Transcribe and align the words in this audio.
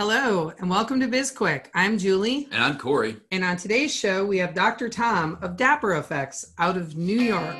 Hello, 0.00 0.50
and 0.58 0.70
welcome 0.70 0.98
to 1.00 1.06
BizQuick. 1.06 1.66
I'm 1.74 1.98
Julie. 1.98 2.48
And 2.52 2.64
I'm 2.64 2.78
Corey. 2.78 3.18
And 3.32 3.44
on 3.44 3.58
today's 3.58 3.94
show, 3.94 4.24
we 4.24 4.38
have 4.38 4.54
Dr. 4.54 4.88
Tom 4.88 5.36
of 5.42 5.58
Dapper 5.58 5.96
Effects 5.96 6.54
out 6.56 6.78
of 6.78 6.96
New 6.96 7.20
York. 7.20 7.54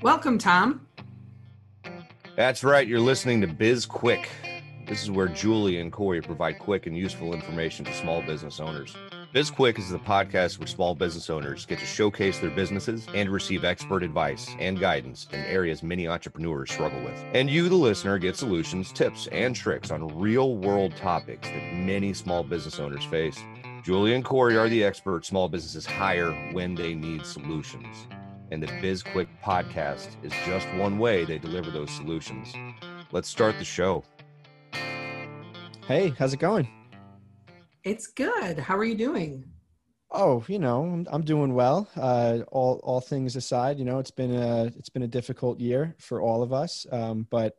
Welcome, 0.00 0.38
Tom. 0.38 0.86
That's 2.36 2.62
right. 2.62 2.86
You're 2.86 3.00
listening 3.00 3.40
to 3.40 3.48
BizQuick. 3.48 4.26
This 4.86 5.02
is 5.02 5.10
where 5.10 5.26
Julie 5.26 5.80
and 5.80 5.90
Corey 5.90 6.22
provide 6.22 6.60
quick 6.60 6.86
and 6.86 6.96
useful 6.96 7.34
information 7.34 7.84
to 7.86 7.92
small 7.94 8.22
business 8.22 8.60
owners. 8.60 8.94
BizQuick 9.34 9.78
is 9.78 9.88
the 9.88 9.98
podcast 9.98 10.58
where 10.58 10.66
small 10.66 10.94
business 10.94 11.30
owners 11.30 11.64
get 11.64 11.78
to 11.78 11.86
showcase 11.86 12.38
their 12.38 12.50
businesses 12.50 13.06
and 13.14 13.30
receive 13.30 13.64
expert 13.64 14.02
advice 14.02 14.50
and 14.58 14.78
guidance 14.78 15.26
in 15.32 15.40
areas 15.40 15.82
many 15.82 16.06
entrepreneurs 16.06 16.70
struggle 16.70 17.00
with. 17.00 17.24
And 17.32 17.48
you, 17.48 17.70
the 17.70 17.74
listener, 17.74 18.18
get 18.18 18.36
solutions, 18.36 18.92
tips, 18.92 19.28
and 19.28 19.56
tricks 19.56 19.90
on 19.90 20.06
real 20.18 20.56
world 20.56 20.94
topics 20.96 21.48
that 21.48 21.72
many 21.72 22.12
small 22.12 22.44
business 22.44 22.78
owners 22.78 23.04
face. 23.06 23.42
Julie 23.82 24.12
and 24.12 24.22
Corey 24.22 24.58
are 24.58 24.68
the 24.68 24.84
experts 24.84 25.28
small 25.28 25.48
businesses 25.48 25.86
hire 25.86 26.32
when 26.52 26.74
they 26.74 26.92
need 26.92 27.24
solutions. 27.24 28.06
And 28.50 28.62
the 28.62 28.66
BizQuick 28.66 29.28
podcast 29.42 30.08
is 30.22 30.34
just 30.44 30.68
one 30.74 30.98
way 30.98 31.24
they 31.24 31.38
deliver 31.38 31.70
those 31.70 31.90
solutions. 31.90 32.52
Let's 33.12 33.30
start 33.30 33.56
the 33.58 33.64
show. 33.64 34.04
Hey, 35.88 36.12
how's 36.18 36.34
it 36.34 36.38
going? 36.38 36.68
It's 37.84 38.06
good. 38.06 38.60
How 38.60 38.76
are 38.76 38.84
you 38.84 38.94
doing? 38.94 39.44
Oh, 40.10 40.44
you 40.46 40.58
know, 40.58 40.84
I'm, 40.84 41.06
I'm 41.10 41.22
doing 41.22 41.54
well. 41.54 41.88
Uh, 41.96 42.40
all 42.52 42.80
all 42.84 43.00
things 43.00 43.34
aside, 43.34 43.78
you 43.78 43.84
know, 43.84 43.98
it's 43.98 44.10
been 44.10 44.34
a 44.34 44.66
it's 44.66 44.90
been 44.90 45.02
a 45.02 45.08
difficult 45.08 45.58
year 45.58 45.96
for 45.98 46.20
all 46.20 46.42
of 46.42 46.52
us. 46.52 46.86
Um, 46.92 47.26
but 47.30 47.54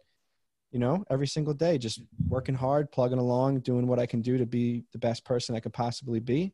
you 0.71 0.79
know, 0.79 1.03
every 1.09 1.27
single 1.27 1.53
day, 1.53 1.77
just 1.77 2.01
working 2.29 2.55
hard, 2.55 2.91
plugging 2.91 3.19
along, 3.19 3.59
doing 3.59 3.85
what 3.85 3.99
I 3.99 4.05
can 4.05 4.21
do 4.21 4.37
to 4.37 4.45
be 4.45 4.85
the 4.93 4.97
best 4.97 5.25
person 5.25 5.55
I 5.55 5.59
could 5.59 5.73
possibly 5.73 6.19
be. 6.19 6.53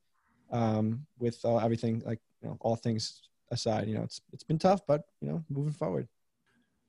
Um, 0.52 1.06
with 1.20 1.40
uh, 1.46 1.58
everything, 1.58 2.02
like 2.06 2.20
you 2.42 2.50
know, 2.50 2.58
all 2.62 2.76
things 2.76 3.22
aside, 3.52 3.88
you 3.88 3.96
know, 3.96 4.04
it's 4.04 4.22
it's 4.34 4.44
been 4.44 4.58
tough, 4.58 4.82
but 4.88 5.04
you 5.22 5.28
know, 5.28 5.44
moving 5.50 5.74
forward. 5.74 6.08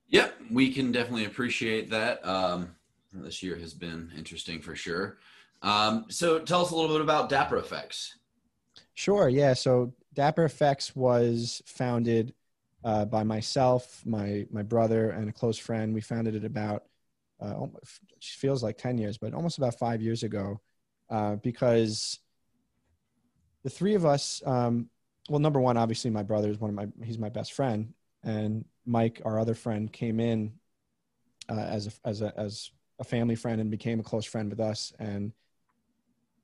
Yep, 0.09 0.35
we 0.51 0.73
can 0.73 0.93
definitely 0.93 1.27
appreciate 1.27 1.91
that. 1.91 2.25
Um, 2.27 2.75
this 3.13 3.43
year 3.43 3.57
has 3.57 3.75
been 3.75 4.13
interesting 4.17 4.63
for 4.63 4.75
sure. 4.77 5.19
Um, 5.63 6.07
so 6.09 6.39
tell 6.39 6.63
us 6.63 6.71
a 6.71 6.75
little 6.75 6.95
bit 6.95 7.03
about 7.03 7.29
Dapper 7.29 7.59
Effects. 7.59 8.17
Sure. 8.95 9.29
Yeah. 9.29 9.55
So 9.55 9.95
Dapper 10.15 10.45
Effects 10.45 10.95
was 10.97 11.63
founded 11.67 12.35
uh, 12.85 13.05
by 13.05 13.25
myself, 13.25 14.03
my 14.05 14.47
my 14.51 14.63
brother, 14.63 15.11
and 15.11 15.29
a 15.29 15.33
close 15.33 15.59
friend. 15.59 15.95
We 15.95 16.01
founded 16.01 16.35
it 16.35 16.45
about 16.45 16.85
uh, 17.41 17.67
feels 18.23 18.63
like 18.63 18.79
ten 18.79 18.99
years, 18.99 19.19
but 19.19 19.35
almost 19.35 19.59
about 19.59 19.79
five 19.79 20.01
years 20.01 20.23
ago, 20.23 20.61
uh, 21.11 21.37
because 21.37 22.19
the 23.63 23.71
three 23.71 23.95
of 23.95 24.07
us. 24.07 24.43
Um, 24.45 24.89
well, 25.29 25.39
number 25.39 25.61
one, 25.61 25.77
obviously, 25.77 26.11
my 26.11 26.23
brother 26.23 26.51
is 26.51 26.59
one 26.59 26.71
of 26.71 26.77
my 26.77 26.89
he's 27.05 27.19
my 27.19 27.29
best 27.29 27.53
friend, 27.53 27.93
and 28.25 28.65
Mike, 28.87 29.21
our 29.25 29.39
other 29.39 29.55
friend, 29.55 29.93
came 29.93 30.19
in 30.19 30.53
uh, 31.49 31.55
as 31.61 31.87
a 31.87 32.09
as 32.09 32.23
a 32.23 32.33
as 32.39 32.71
a 32.99 33.05
family 33.05 33.37
friend 33.37 33.61
and 33.61 33.71
became 33.71 34.01
a 34.01 34.03
close 34.03 34.25
friend 34.25 34.51
with 34.51 34.61
us, 34.61 34.93
and 34.99 35.33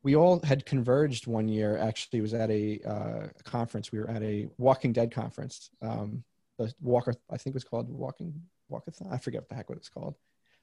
we 0.06 0.14
all 0.14 0.38
had 0.44 0.64
converged 0.64 1.26
one 1.26 1.48
year. 1.48 1.76
Actually, 1.76 2.20
was 2.20 2.32
at 2.32 2.48
a 2.48 2.78
uh, 2.86 3.26
conference. 3.42 3.90
We 3.90 3.98
were 3.98 4.08
at 4.08 4.22
a 4.22 4.46
Walking 4.56 4.92
Dead 4.92 5.10
conference. 5.10 5.68
Um, 5.82 6.22
the 6.60 6.72
Walker, 6.80 7.12
I 7.28 7.36
think 7.36 7.54
it 7.54 7.56
was 7.56 7.64
called 7.64 7.90
Walking 7.90 8.40
Walkathon. 8.70 9.12
I 9.12 9.18
forget 9.18 9.40
what 9.40 9.48
the 9.48 9.56
heck 9.56 9.68
what 9.68 9.78
it's 9.78 9.88
called. 9.88 10.14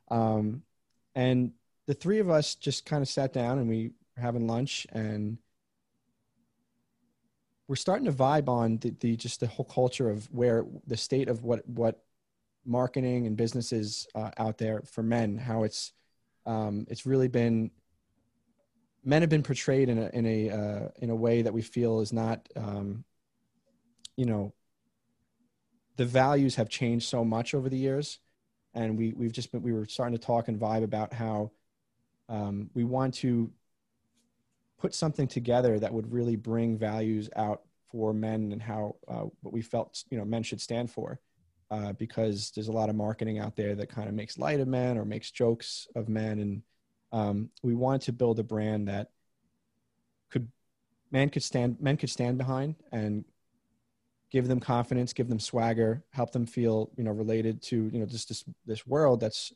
Um, 0.09 0.61
and 1.13 1.51
the 1.87 1.93
three 1.93 2.19
of 2.19 2.29
us 2.29 2.55
just 2.55 2.85
kind 2.85 3.01
of 3.01 3.09
sat 3.09 3.33
down 3.33 3.59
and 3.59 3.67
we 3.67 3.91
were 4.15 4.23
having 4.23 4.47
lunch 4.47 4.87
and 4.93 5.37
we're 7.67 7.75
starting 7.75 8.05
to 8.05 8.13
vibe 8.13 8.47
on 8.47 8.77
the, 8.77 8.95
the 9.01 9.17
just 9.17 9.41
the 9.41 9.47
whole 9.47 9.65
culture 9.65 10.09
of 10.09 10.25
where 10.31 10.65
the 10.87 10.95
state 10.95 11.27
of 11.27 11.43
what 11.43 11.67
what 11.67 12.01
marketing 12.65 13.27
and 13.27 13.35
businesses 13.35 14.07
uh, 14.15 14.31
out 14.37 14.57
there 14.57 14.83
for 14.85 15.03
men 15.03 15.37
how 15.37 15.63
it's 15.63 15.91
um, 16.45 16.85
it's 16.89 17.05
really 17.05 17.27
been 17.27 17.71
men 19.03 19.21
have 19.21 19.29
been 19.29 19.43
portrayed 19.43 19.89
in 19.89 19.97
a 19.97 20.09
in 20.13 20.25
a 20.25 20.49
uh, 20.49 20.87
in 21.01 21.09
a 21.09 21.15
way 21.15 21.41
that 21.41 21.53
we 21.53 21.61
feel 21.61 21.99
is 21.99 22.13
not 22.13 22.47
um, 22.55 23.03
you 24.15 24.25
know 24.25 24.53
the 25.97 26.05
values 26.05 26.55
have 26.55 26.69
changed 26.69 27.07
so 27.07 27.23
much 27.23 27.53
over 27.53 27.69
the 27.69 27.77
years. 27.77 28.19
And 28.73 28.97
we 28.97 29.13
we've 29.13 29.31
just 29.31 29.51
been 29.51 29.61
we 29.61 29.73
were 29.73 29.85
starting 29.85 30.17
to 30.17 30.23
talk 30.23 30.47
and 30.47 30.59
vibe 30.59 30.83
about 30.83 31.13
how 31.13 31.51
um, 32.29 32.69
we 32.73 32.83
want 32.83 33.13
to 33.15 33.51
put 34.79 34.95
something 34.95 35.27
together 35.27 35.79
that 35.79 35.93
would 35.93 36.11
really 36.11 36.35
bring 36.35 36.77
values 36.77 37.29
out 37.35 37.61
for 37.91 38.13
men 38.13 38.51
and 38.51 38.61
how 38.61 38.95
uh, 39.07 39.25
what 39.41 39.53
we 39.53 39.61
felt 39.61 40.03
you 40.09 40.17
know 40.17 40.25
men 40.25 40.43
should 40.43 40.61
stand 40.61 40.89
for. 40.89 41.19
Uh, 41.71 41.91
because 41.93 42.51
there's 42.51 42.67
a 42.67 42.71
lot 42.71 42.87
of 42.87 42.95
marketing 42.95 43.39
out 43.39 43.55
there 43.55 43.73
that 43.73 43.89
kind 43.89 44.07
of 44.07 44.13
makes 44.13 44.37
light 44.37 44.59
of 44.59 44.67
men 44.67 44.95
or 44.95 45.05
makes 45.05 45.31
jokes 45.31 45.87
of 45.95 46.07
men. 46.07 46.37
And 46.39 46.61
um, 47.13 47.49
we 47.61 47.75
wanted 47.75 48.01
to 48.01 48.11
build 48.11 48.39
a 48.39 48.43
brand 48.43 48.87
that 48.87 49.11
could 50.31 50.51
men 51.11 51.29
could 51.29 51.43
stand 51.43 51.79
men 51.79 51.95
could 51.95 52.09
stand 52.09 52.37
behind 52.37 52.75
and 52.91 53.23
give 54.31 54.47
them 54.47 54.59
confidence, 54.59 55.13
give 55.13 55.29
them 55.29 55.39
swagger, 55.39 56.03
help 56.09 56.31
them 56.31 56.45
feel 56.45 56.89
you 56.97 57.03
know 57.03 57.11
related 57.11 57.61
to 57.61 57.89
you 57.93 57.99
know 57.99 58.05
just 58.05 58.27
this 58.27 58.43
this 58.65 58.85
world 58.85 59.19
that's 59.19 59.53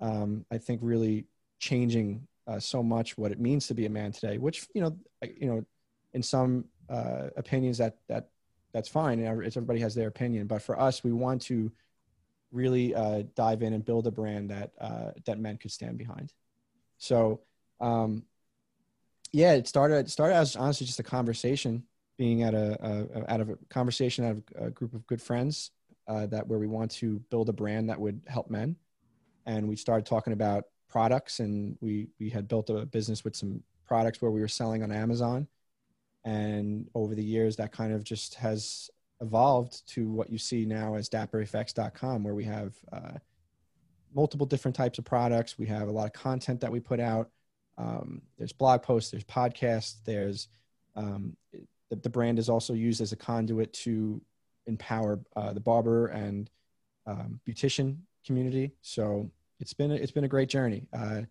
um, 0.00 0.44
I 0.52 0.58
think 0.58 0.80
really 0.82 1.24
changing 1.58 2.28
uh, 2.46 2.60
so 2.60 2.82
much 2.82 3.18
what 3.18 3.32
it 3.32 3.40
means 3.40 3.66
to 3.66 3.74
be 3.74 3.86
a 3.86 3.90
man 3.90 4.12
today. 4.12 4.36
Which 4.36 4.68
you 4.74 4.82
know 4.82 4.96
you 5.24 5.48
know 5.48 5.64
in 6.12 6.22
some 6.22 6.66
uh, 6.90 7.28
opinions 7.36 7.78
that 7.78 7.96
that 8.08 8.28
that's 8.72 8.88
fine. 8.88 9.24
Everybody 9.24 9.80
has 9.80 9.94
their 9.94 10.08
opinion, 10.08 10.46
but 10.46 10.60
for 10.60 10.78
us, 10.78 11.02
we 11.02 11.12
want 11.12 11.40
to 11.42 11.72
really 12.52 12.94
uh, 12.94 13.22
dive 13.34 13.62
in 13.62 13.72
and 13.72 13.84
build 13.84 14.06
a 14.06 14.10
brand 14.10 14.50
that 14.50 14.72
uh, 14.78 15.12
that 15.24 15.38
men 15.38 15.56
could 15.56 15.70
stand 15.70 15.96
behind. 15.96 16.34
So, 16.98 17.40
um, 17.80 18.24
yeah, 19.32 19.52
it 19.52 19.66
started 19.66 20.10
started 20.10 20.34
as 20.34 20.56
honestly 20.56 20.86
just 20.86 21.00
a 21.00 21.04
conversation, 21.04 21.84
being 22.16 22.42
at 22.42 22.54
a, 22.54 23.06
a 23.14 23.32
out 23.32 23.40
of 23.40 23.50
a 23.50 23.56
conversation 23.68 24.24
out 24.24 24.30
of 24.32 24.66
a 24.66 24.70
group 24.70 24.94
of 24.94 25.06
good 25.06 25.22
friends 25.22 25.70
uh, 26.08 26.26
that 26.26 26.46
where 26.46 26.58
we 26.58 26.66
want 26.66 26.90
to 26.92 27.18
build 27.30 27.48
a 27.48 27.52
brand 27.52 27.88
that 27.88 28.00
would 28.00 28.20
help 28.26 28.50
men, 28.50 28.76
and 29.46 29.68
we 29.68 29.76
started 29.76 30.06
talking 30.06 30.32
about 30.32 30.64
products, 30.88 31.40
and 31.40 31.76
we 31.80 32.08
we 32.18 32.30
had 32.30 32.48
built 32.48 32.70
a 32.70 32.86
business 32.86 33.24
with 33.24 33.36
some 33.36 33.62
products 33.86 34.20
where 34.20 34.30
we 34.30 34.40
were 34.40 34.48
selling 34.48 34.82
on 34.82 34.90
Amazon, 34.90 35.46
and 36.24 36.88
over 36.94 37.14
the 37.14 37.24
years 37.24 37.56
that 37.56 37.72
kind 37.72 37.92
of 37.92 38.04
just 38.04 38.34
has 38.34 38.90
evolved 39.20 39.86
to 39.88 40.08
what 40.08 40.30
you 40.30 40.38
see 40.38 40.64
now 40.64 40.94
as 40.94 41.08
dappereffects.com 41.08 42.22
where 42.22 42.34
we 42.34 42.44
have 42.44 42.74
uh, 42.92 43.12
multiple 44.14 44.46
different 44.46 44.76
types 44.76 44.98
of 44.98 45.04
products. 45.04 45.58
We 45.58 45.66
have 45.66 45.88
a 45.88 45.92
lot 45.92 46.06
of 46.06 46.12
content 46.12 46.60
that 46.60 46.72
we 46.72 46.80
put 46.80 47.00
out. 47.00 47.30
Um, 47.76 48.22
there's 48.36 48.52
blog 48.52 48.82
posts, 48.82 49.10
there's 49.10 49.24
podcasts, 49.24 49.96
there's 50.04 50.48
um, 50.96 51.36
the, 51.90 51.96
the, 51.96 52.10
brand 52.10 52.38
is 52.38 52.48
also 52.48 52.74
used 52.74 53.00
as 53.00 53.12
a 53.12 53.16
conduit 53.16 53.72
to 53.72 54.20
empower 54.66 55.20
uh, 55.36 55.52
the 55.52 55.60
barber 55.60 56.08
and 56.08 56.50
um, 57.06 57.40
beautician 57.48 57.98
community. 58.26 58.72
So 58.82 59.30
it's 59.60 59.72
been 59.72 59.92
a, 59.92 59.94
it's 59.94 60.10
been 60.10 60.24
a 60.24 60.28
great 60.28 60.48
journey. 60.48 60.88
Uh, 60.92 61.22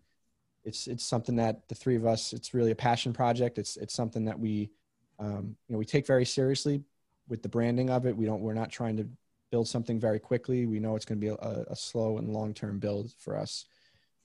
it's 0.64 0.86
it's 0.86 1.04
something 1.04 1.36
that 1.36 1.68
the 1.68 1.74
three 1.74 1.96
of 1.96 2.06
us. 2.06 2.32
It's 2.32 2.54
really 2.54 2.70
a 2.70 2.76
passion 2.76 3.12
project. 3.12 3.58
It's 3.58 3.76
it's 3.76 3.94
something 3.94 4.24
that 4.24 4.38
we 4.38 4.70
um, 5.18 5.56
you 5.68 5.72
know 5.72 5.78
we 5.78 5.84
take 5.84 6.06
very 6.06 6.24
seriously 6.24 6.82
with 7.28 7.42
the 7.42 7.48
branding 7.48 7.90
of 7.90 8.06
it. 8.06 8.16
We 8.16 8.26
don't 8.26 8.40
we're 8.40 8.54
not 8.54 8.70
trying 8.70 8.96
to 8.98 9.08
build 9.50 9.68
something 9.68 9.98
very 9.98 10.18
quickly. 10.18 10.66
We 10.66 10.80
know 10.80 10.96
it's 10.96 11.04
going 11.04 11.20
to 11.20 11.26
be 11.26 11.32
a, 11.32 11.64
a 11.70 11.76
slow 11.76 12.18
and 12.18 12.32
long 12.32 12.54
term 12.54 12.78
build 12.78 13.12
for 13.18 13.36
us, 13.36 13.64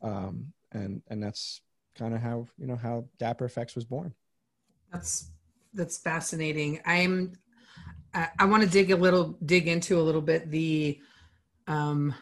um, 0.01 0.53
and 0.72 1.01
and 1.09 1.22
that's 1.22 1.61
kind 1.95 2.13
of 2.13 2.22
how 2.22 2.47
you 2.57 2.67
know 2.67 2.75
how 2.75 3.06
Dapper 3.19 3.45
Effects 3.45 3.75
was 3.75 3.86
born. 3.86 4.13
That's 4.92 5.31
that's 5.74 5.98
fascinating. 5.98 6.80
I'm 6.86 7.33
I, 8.13 8.30
I 8.39 8.45
want 8.45 8.63
to 8.63 8.69
dig 8.69 8.92
a 8.92 8.95
little 8.95 9.38
dig 9.45 9.68
into 9.68 10.00
a 10.00 10.01
little 10.03 10.21
bit 10.21 10.50
the 10.51 11.00
um, 11.68 12.13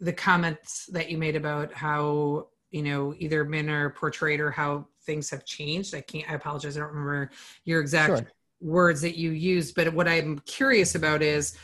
the 0.00 0.12
comments 0.12 0.86
that 0.86 1.10
you 1.10 1.18
made 1.18 1.36
about 1.36 1.72
how 1.72 2.48
you 2.70 2.82
know 2.82 3.14
either 3.18 3.44
men 3.44 3.68
are 3.68 3.90
portrayed 3.90 4.40
or 4.40 4.50
how 4.50 4.86
things 5.02 5.30
have 5.30 5.44
changed. 5.44 5.94
I 5.94 6.00
can't. 6.00 6.30
I 6.30 6.34
apologize. 6.34 6.76
I 6.76 6.80
don't 6.80 6.90
remember 6.90 7.30
your 7.64 7.80
exact. 7.80 8.18
Sure 8.18 8.26
words 8.62 9.00
that 9.00 9.16
you 9.16 9.30
used 9.30 9.74
but 9.74 9.90
what 9.94 10.06
i'm 10.06 10.38
curious 10.40 10.94
about 10.94 11.22
is 11.22 11.56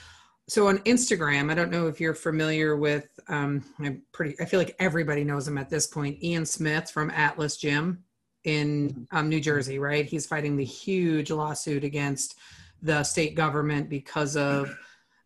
so 0.48 0.68
on 0.68 0.78
Instagram, 0.80 1.50
I 1.50 1.54
don't 1.54 1.72
know 1.72 1.88
if 1.88 2.00
you're 2.00 2.14
familiar 2.14 2.76
with. 2.76 3.08
Um, 3.28 3.64
I'm 3.80 4.02
pretty. 4.12 4.38
I 4.40 4.44
feel 4.44 4.60
like 4.60 4.76
everybody 4.78 5.24
knows 5.24 5.48
him 5.48 5.58
at 5.58 5.70
this 5.70 5.86
point. 5.86 6.22
Ian 6.22 6.46
Smith 6.46 6.90
from 6.90 7.10
Atilis 7.10 7.58
Gym 7.58 8.04
in 8.44 8.90
mm-hmm. 8.90 9.16
um, 9.16 9.28
New 9.28 9.40
Jersey, 9.40 9.78
right? 9.78 10.06
He's 10.06 10.26
fighting 10.26 10.56
the 10.56 10.64
huge 10.64 11.30
lawsuit 11.30 11.82
against 11.82 12.36
the 12.80 13.02
state 13.02 13.34
government 13.34 13.88
because 13.88 14.36
of 14.36 14.76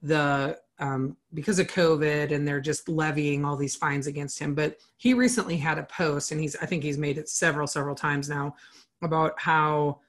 the 0.02 0.58
um, 0.78 1.18
because 1.34 1.58
of 1.58 1.66
COVID 1.66 2.32
and 2.32 2.48
they're 2.48 2.60
just 2.60 2.88
levying 2.88 3.44
all 3.44 3.56
these 3.56 3.76
fines 3.76 4.06
against 4.06 4.38
him. 4.38 4.54
But 4.54 4.78
he 4.96 5.12
recently 5.12 5.58
had 5.58 5.76
a 5.78 5.82
post, 5.82 6.32
and 6.32 6.40
he's 6.40 6.56
I 6.56 6.66
think 6.66 6.82
he's 6.82 6.98
made 6.98 7.18
it 7.18 7.28
several 7.28 7.66
several 7.66 7.94
times 7.94 8.30
now 8.30 8.56
about 9.02 9.34
how 9.38 10.00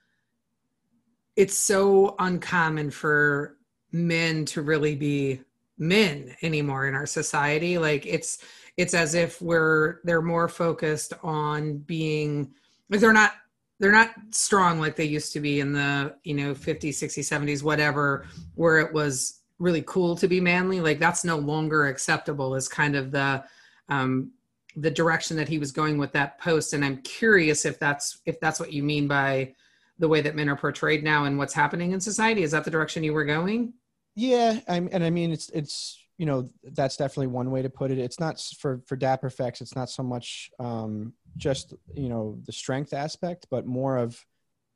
it's 1.35 1.57
so 1.57 2.15
uncommon 2.19 2.91
for 2.91 3.57
men 3.91 4.45
to 4.45 4.61
really 4.61 4.95
be 4.95 5.41
men 5.77 6.35
anymore 6.43 6.87
in 6.87 6.95
our 6.95 7.05
society. 7.05 7.77
Like 7.77 8.05
it's 8.05 8.39
it's 8.77 8.93
as 8.93 9.15
if 9.15 9.41
we're 9.41 9.99
they're 10.03 10.21
more 10.21 10.47
focused 10.47 11.13
on 11.23 11.79
being 11.79 12.51
they're 12.89 13.11
not 13.11 13.33
they're 13.79 13.91
not 13.91 14.11
strong 14.29 14.79
like 14.79 14.95
they 14.95 15.05
used 15.05 15.33
to 15.33 15.39
be 15.39 15.59
in 15.59 15.73
the 15.73 16.15
you 16.23 16.35
know 16.35 16.53
50s 16.53 16.89
60s 16.89 17.19
70s 17.19 17.63
whatever 17.63 18.27
where 18.55 18.79
it 18.79 18.93
was 18.93 19.41
really 19.59 19.83
cool 19.85 20.15
to 20.15 20.27
be 20.27 20.39
manly. 20.39 20.81
Like 20.81 20.99
that's 20.99 21.23
no 21.23 21.37
longer 21.37 21.87
acceptable 21.87 22.55
as 22.55 22.67
kind 22.67 22.95
of 22.95 23.11
the 23.11 23.43
um 23.89 24.31
the 24.77 24.91
direction 24.91 25.35
that 25.35 25.49
he 25.49 25.57
was 25.57 25.71
going 25.71 25.97
with 25.97 26.13
that 26.13 26.39
post. 26.39 26.73
And 26.73 26.85
i'm 26.85 27.01
curious 27.01 27.65
if 27.65 27.79
that's 27.79 28.19
if 28.25 28.39
that's 28.39 28.59
what 28.59 28.71
you 28.71 28.83
mean 28.83 29.07
by 29.07 29.53
the 29.99 30.07
way 30.07 30.21
that 30.21 30.35
men 30.35 30.49
are 30.49 30.55
portrayed 30.55 31.03
now 31.03 31.25
and 31.25 31.37
what's 31.37 31.53
happening 31.53 31.91
in 31.91 31.99
society. 31.99 32.43
Is 32.43 32.51
that 32.51 32.63
the 32.63 32.71
direction 32.71 33.03
you 33.03 33.13
were 33.13 33.25
going 33.25 33.73
yeah 34.15 34.59
I'm, 34.67 34.89
and 34.91 35.03
i 35.03 35.09
mean 35.09 35.31
it's 35.31 35.49
it's 35.49 35.97
you 36.17 36.25
know 36.25 36.49
that's 36.63 36.97
definitely 36.97 37.27
one 37.27 37.49
way 37.49 37.63
to 37.63 37.69
put 37.69 37.89
it. 37.89 37.97
It's 37.97 38.19
not 38.19 38.39
for 38.59 38.81
for 38.85 38.95
dapper 38.95 39.27
effects 39.27 39.61
it's 39.61 39.75
not 39.75 39.89
so 39.89 40.03
much 40.03 40.51
um 40.59 41.13
just 41.37 41.73
you 41.93 42.09
know 42.09 42.37
the 42.45 42.51
strength 42.51 42.93
aspect 42.93 43.47
but 43.49 43.65
more 43.65 43.97
of 43.97 44.23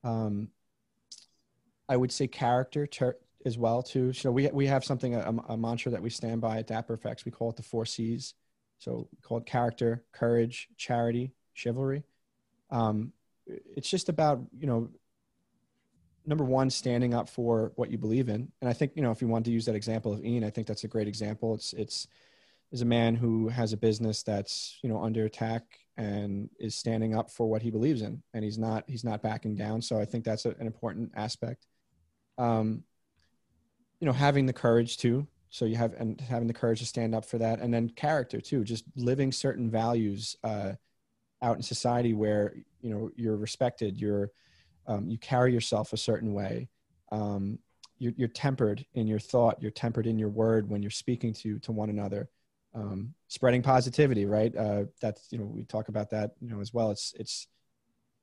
um 0.03 0.49
i 1.87 1.95
would 1.95 2.11
say 2.11 2.25
character 2.27 2.87
ter- 2.87 3.17
as 3.45 3.57
well 3.57 3.83
too. 3.83 4.11
So 4.11 4.31
we 4.31 4.47
we 4.47 4.65
have 4.65 4.83
something 4.83 5.15
a, 5.15 5.33
a 5.49 5.55
mantra 5.55 5.91
that 5.91 6.01
we 6.01 6.09
stand 6.09 6.41
by 6.41 6.57
at 6.57 6.67
dapper 6.67 6.93
effects. 6.95 7.25
We 7.25 7.31
call 7.31 7.51
it 7.51 7.55
the 7.55 7.63
four 7.63 7.85
c's. 7.85 8.33
So 8.79 9.07
we 9.11 9.21
call 9.21 9.37
it 9.37 9.45
character 9.45 10.03
courage 10.11 10.67
charity 10.77 11.33
chivalry. 11.53 12.03
Um 12.71 13.13
it's 13.45 13.89
just 13.89 14.09
about 14.09 14.41
you 14.57 14.65
know 14.65 14.89
number 16.25 16.43
one, 16.43 16.69
standing 16.69 17.13
up 17.13 17.29
for 17.29 17.71
what 17.75 17.91
you 17.91 17.97
believe 17.97 18.29
in. 18.29 18.51
And 18.61 18.69
I 18.69 18.73
think, 18.73 18.93
you 18.95 19.01
know, 19.01 19.11
if 19.11 19.21
you 19.21 19.27
want 19.27 19.45
to 19.45 19.51
use 19.51 19.65
that 19.65 19.75
example 19.75 20.13
of 20.13 20.23
Ian, 20.23 20.43
I 20.43 20.49
think 20.49 20.67
that's 20.67 20.83
a 20.83 20.87
great 20.87 21.07
example. 21.07 21.53
It's, 21.53 21.73
it's, 21.73 22.07
is 22.71 22.81
a 22.81 22.85
man 22.85 23.15
who 23.15 23.47
has 23.47 23.73
a 23.73 23.77
business 23.77 24.23
that's, 24.23 24.79
you 24.81 24.89
know, 24.89 25.01
under 25.01 25.25
attack 25.25 25.63
and 25.97 26.49
is 26.59 26.75
standing 26.75 27.15
up 27.15 27.29
for 27.29 27.47
what 27.47 27.61
he 27.61 27.69
believes 27.69 28.01
in. 28.01 28.21
And 28.33 28.43
he's 28.43 28.57
not, 28.57 28.83
he's 28.87 29.03
not 29.03 29.21
backing 29.21 29.55
down. 29.55 29.81
So 29.81 29.99
I 29.99 30.05
think 30.05 30.25
that's 30.25 30.45
a, 30.45 30.49
an 30.59 30.65
important 30.65 31.11
aspect. 31.15 31.67
Um, 32.37 32.83
you 33.99 34.07
know, 34.07 34.13
having 34.13 34.45
the 34.45 34.53
courage 34.53 34.97
to, 34.97 35.27
so 35.49 35.65
you 35.65 35.77
have, 35.77 35.93
and 35.93 36.19
having 36.19 36.47
the 36.47 36.53
courage 36.53 36.79
to 36.79 36.85
stand 36.85 37.15
up 37.15 37.23
for 37.23 37.37
that. 37.37 37.59
And 37.59 37.73
then 37.73 37.89
character 37.89 38.41
too, 38.41 38.63
just 38.63 38.83
living 38.95 39.31
certain 39.31 39.69
values, 39.69 40.35
uh, 40.43 40.73
out 41.41 41.57
in 41.57 41.61
society 41.61 42.13
where, 42.13 42.55
you 42.81 42.89
know, 42.89 43.11
you're 43.15 43.37
respected, 43.37 44.01
you're, 44.01 44.31
um, 44.87 45.07
you 45.09 45.17
carry 45.17 45.53
yourself 45.53 45.93
a 45.93 45.97
certain 45.97 46.33
way 46.33 46.69
um, 47.11 47.59
you're, 47.97 48.13
you're, 48.17 48.27
tempered 48.27 48.85
in 48.93 49.07
your 49.07 49.19
thought 49.19 49.61
you're 49.61 49.71
tempered 49.71 50.07
in 50.07 50.19
your 50.19 50.29
word 50.29 50.69
when 50.69 50.81
you're 50.81 50.91
speaking 50.91 51.33
to 51.33 51.59
to 51.59 51.71
one 51.71 51.89
another 51.89 52.29
um, 52.75 53.13
spreading 53.29 53.61
positivity 53.61 54.25
right? 54.25 54.55
Uh, 54.55 54.83
that's 55.01 55.31
you 55.31 55.39
know 55.39 55.45
we 55.45 55.63
talk 55.63 55.87
about 55.87 56.09
that 56.11 56.31
you 56.41 56.49
know 56.49 56.59
as 56.59 56.73
well. 56.73 56.91
It's 56.91 57.13
it's 57.17 57.47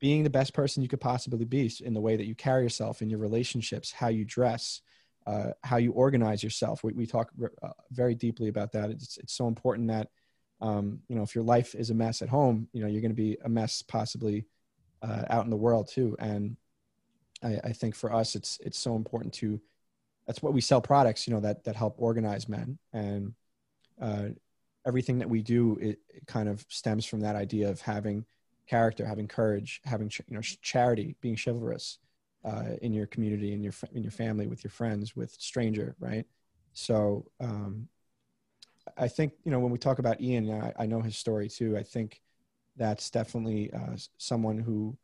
being 0.00 0.22
the 0.22 0.30
best 0.30 0.52
person 0.52 0.82
you 0.82 0.88
could 0.88 1.00
possibly 1.00 1.44
be 1.44 1.72
in 1.80 1.94
the 1.94 2.00
way 2.00 2.16
that 2.16 2.26
you 2.26 2.34
carry 2.34 2.62
yourself 2.62 3.02
in 3.02 3.08
your 3.08 3.20
relationships 3.20 3.92
how 3.92 4.08
you 4.08 4.24
dress 4.24 4.82
uh, 5.24 5.50
how 5.62 5.76
you 5.76 5.92
organize 5.92 6.42
yourself. 6.42 6.82
We, 6.82 6.92
we 6.94 7.06
talk 7.06 7.30
uh, 7.62 7.68
very 7.92 8.16
deeply 8.16 8.48
about 8.48 8.72
that. 8.72 8.90
It's, 8.90 9.18
it's 9.18 9.34
so 9.34 9.46
important 9.46 9.86
that 9.88 10.08
um, 10.60 11.00
you 11.08 11.16
know 11.16 11.22
if 11.22 11.34
your 11.34 11.44
life 11.44 11.74
is 11.74 11.90
a 11.90 11.94
mess 11.94 12.22
at 12.22 12.28
home 12.28 12.68
you 12.72 12.82
know 12.82 12.88
you're 12.88 13.00
going 13.00 13.10
to 13.10 13.16
be 13.16 13.38
a 13.44 13.48
mess 13.48 13.82
possibly 13.82 14.46
uh, 15.02 15.24
out 15.28 15.44
in 15.44 15.50
the 15.50 15.56
world 15.56 15.88
too. 15.88 16.16
And 16.18 16.56
I, 17.42 17.58
I, 17.64 17.72
think 17.72 17.94
for 17.94 18.12
us, 18.12 18.34
it's 18.34 18.58
it's 18.62 18.78
so 18.78 18.96
important 18.96 19.34
to. 19.34 19.60
That's 20.26 20.42
what 20.42 20.52
we 20.52 20.60
sell 20.60 20.80
products, 20.80 21.26
you 21.26 21.34
know, 21.34 21.40
that 21.40 21.64
that 21.64 21.74
help 21.74 21.96
organize 21.98 22.48
men, 22.48 22.78
and 22.92 23.34
uh, 24.00 24.28
everything 24.86 25.18
that 25.18 25.28
we 25.28 25.42
do 25.42 25.76
it, 25.80 25.98
it, 26.08 26.26
kind 26.26 26.48
of 26.48 26.64
stems 26.68 27.04
from 27.04 27.20
that 27.20 27.34
idea 27.34 27.68
of 27.68 27.80
having 27.80 28.24
character, 28.68 29.04
having 29.04 29.26
courage, 29.26 29.80
having 29.84 30.10
you 30.28 30.36
know 30.36 30.40
charity, 30.40 31.16
being 31.20 31.36
chivalrous 31.36 31.98
uh, 32.44 32.76
in 32.80 32.92
your 32.92 33.06
community, 33.06 33.52
in 33.52 33.62
your 33.62 33.74
in 33.92 34.02
your 34.02 34.12
family, 34.12 34.46
with 34.46 34.62
your 34.62 34.70
friends, 34.70 35.16
with 35.16 35.32
stranger, 35.32 35.96
right? 35.98 36.24
So 36.72 37.26
um, 37.40 37.88
I 38.96 39.08
think 39.08 39.32
you 39.44 39.50
know 39.50 39.58
when 39.58 39.72
we 39.72 39.78
talk 39.78 39.98
about 39.98 40.20
Ian, 40.20 40.50
I, 40.50 40.72
I 40.78 40.86
know 40.86 41.00
his 41.00 41.16
story 41.16 41.48
too. 41.48 41.76
I 41.76 41.82
think 41.82 42.21
that's 42.76 43.10
definitely 43.10 43.72
uh, 43.72 43.96
someone 44.18 44.58
who 44.58 44.96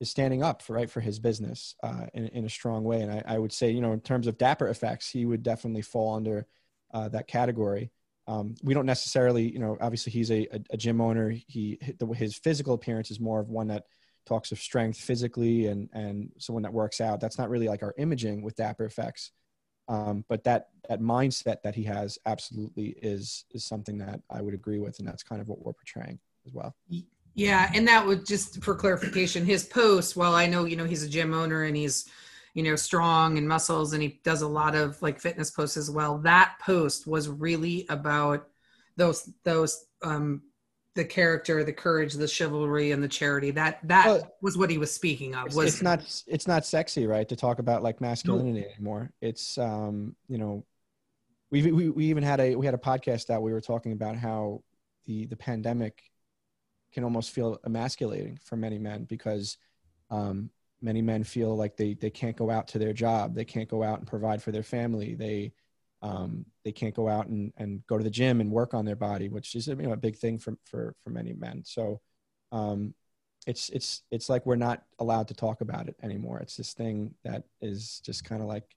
is 0.00 0.10
standing 0.10 0.42
up 0.42 0.62
for 0.62 0.74
right 0.74 0.90
for 0.90 1.00
his 1.00 1.20
business 1.20 1.76
uh, 1.82 2.06
in, 2.12 2.26
in 2.28 2.44
a 2.44 2.50
strong 2.50 2.82
way. 2.82 3.02
And 3.02 3.12
I, 3.12 3.22
I, 3.24 3.38
would 3.38 3.52
say, 3.52 3.70
you 3.70 3.80
know, 3.80 3.92
in 3.92 4.00
terms 4.00 4.26
of 4.26 4.36
dapper 4.36 4.68
effects, 4.68 5.08
he 5.08 5.24
would 5.24 5.44
definitely 5.44 5.82
fall 5.82 6.16
under 6.16 6.46
uh, 6.92 7.08
that 7.10 7.28
category. 7.28 7.92
Um, 8.26 8.56
we 8.62 8.74
don't 8.74 8.86
necessarily, 8.86 9.50
you 9.50 9.60
know, 9.60 9.76
obviously 9.80 10.12
he's 10.12 10.30
a, 10.30 10.48
a, 10.70 10.76
gym 10.76 11.00
owner. 11.00 11.30
He 11.30 11.78
his 12.14 12.36
physical 12.36 12.74
appearance 12.74 13.10
is 13.10 13.20
more 13.20 13.40
of 13.40 13.48
one 13.48 13.68
that 13.68 13.84
talks 14.26 14.52
of 14.52 14.60
strength 14.60 14.98
physically 14.98 15.66
and 15.66 15.88
and 15.92 16.30
someone 16.38 16.62
that 16.62 16.72
works 16.72 17.00
out. 17.00 17.20
That's 17.20 17.38
not 17.38 17.50
really 17.50 17.68
like 17.68 17.82
our 17.82 17.94
imaging 17.98 18.42
with 18.42 18.56
dapper 18.56 18.84
effects. 18.84 19.32
Um, 19.88 20.24
but 20.28 20.44
that 20.44 20.68
that 20.88 21.00
mindset 21.00 21.62
that 21.62 21.74
he 21.74 21.84
has 21.84 22.18
absolutely 22.26 22.96
is 23.02 23.44
is 23.50 23.64
something 23.64 23.98
that 23.98 24.20
I 24.30 24.40
would 24.40 24.54
agree 24.54 24.78
with, 24.78 24.98
and 24.98 25.08
that's 25.08 25.24
kind 25.24 25.40
of 25.40 25.48
what 25.48 25.64
we're 25.64 25.72
portraying 25.72 26.20
as 26.46 26.52
well. 26.52 26.74
Yeah, 27.34 27.70
and 27.74 27.88
that 27.88 28.06
would 28.06 28.26
just 28.26 28.62
for 28.62 28.74
clarification, 28.74 29.46
his 29.46 29.64
post. 29.64 30.16
Well, 30.16 30.34
I 30.34 30.46
know 30.46 30.64
you 30.64 30.76
know 30.76 30.84
he's 30.84 31.02
a 31.02 31.08
gym 31.08 31.32
owner 31.32 31.64
and 31.64 31.76
he's 31.76 32.08
you 32.54 32.62
know 32.62 32.76
strong 32.76 33.38
and 33.38 33.48
muscles 33.48 33.94
and 33.94 34.02
he 34.02 34.20
does 34.22 34.42
a 34.42 34.48
lot 34.48 34.74
of 34.74 35.00
like 35.00 35.20
fitness 35.20 35.50
posts 35.50 35.76
as 35.76 35.90
well. 35.90 36.18
That 36.18 36.56
post 36.60 37.06
was 37.06 37.28
really 37.28 37.86
about 37.88 38.48
those 38.96 39.30
those 39.44 39.86
um 40.02 40.42
the 40.94 41.04
character, 41.06 41.64
the 41.64 41.72
courage, 41.72 42.12
the 42.12 42.28
chivalry, 42.28 42.90
and 42.90 43.02
the 43.02 43.08
charity. 43.08 43.50
That 43.50 43.78
that 43.88 44.06
well, 44.06 44.36
was 44.42 44.58
what 44.58 44.68
he 44.68 44.76
was 44.76 44.92
speaking 44.92 45.34
of. 45.34 45.54
Was 45.54 45.74
it's 45.74 45.82
not 45.82 46.22
it's 46.26 46.46
not 46.46 46.66
sexy, 46.66 47.06
right? 47.06 47.28
To 47.28 47.36
talk 47.36 47.58
about 47.58 47.82
like 47.82 48.00
masculinity 48.00 48.60
nope. 48.60 48.70
anymore. 48.76 49.12
It's 49.22 49.56
um 49.56 50.14
you 50.28 50.36
know 50.36 50.66
we, 51.50 51.70
we 51.70 51.88
we 51.88 52.04
even 52.06 52.22
had 52.22 52.40
a 52.40 52.56
we 52.56 52.66
had 52.66 52.74
a 52.74 52.78
podcast 52.78 53.26
that 53.28 53.40
we 53.40 53.52
were 53.52 53.60
talking 53.60 53.92
about 53.92 54.16
how 54.16 54.62
the 55.06 55.26
the 55.26 55.36
pandemic 55.36 56.02
can 56.92 57.04
almost 57.04 57.30
feel 57.30 57.58
emasculating 57.64 58.38
for 58.44 58.56
many 58.56 58.78
men 58.78 59.04
because 59.04 59.56
um, 60.10 60.50
many 60.80 61.02
men 61.02 61.24
feel 61.24 61.56
like 61.56 61.76
they 61.76 61.94
they 61.94 62.10
can't 62.10 62.36
go 62.36 62.50
out 62.50 62.68
to 62.68 62.78
their 62.78 62.92
job, 62.92 63.34
they 63.34 63.44
can't 63.44 63.68
go 63.68 63.82
out 63.82 63.98
and 63.98 64.06
provide 64.06 64.42
for 64.42 64.52
their 64.52 64.62
family, 64.62 65.14
they 65.14 65.52
um, 66.02 66.44
they 66.64 66.72
can't 66.72 66.94
go 66.94 67.08
out 67.08 67.28
and, 67.28 67.52
and 67.56 67.86
go 67.86 67.96
to 67.96 68.04
the 68.04 68.10
gym 68.10 68.40
and 68.40 68.50
work 68.50 68.74
on 68.74 68.84
their 68.84 68.96
body, 68.96 69.28
which 69.28 69.54
is 69.54 69.68
you 69.68 69.76
know 69.76 69.92
a 69.92 69.96
big 69.96 70.16
thing 70.16 70.38
for 70.38 70.56
for 70.64 70.94
for 71.02 71.10
many 71.10 71.32
men. 71.32 71.62
So 71.64 72.00
um, 72.50 72.94
it's 73.46 73.68
it's 73.70 74.02
it's 74.10 74.28
like 74.28 74.44
we're 74.44 74.56
not 74.56 74.82
allowed 74.98 75.28
to 75.28 75.34
talk 75.34 75.60
about 75.60 75.88
it 75.88 75.96
anymore. 76.02 76.40
It's 76.40 76.56
this 76.56 76.74
thing 76.74 77.14
that 77.24 77.44
is 77.60 78.00
just 78.04 78.24
kind 78.24 78.42
of 78.42 78.48
like 78.48 78.76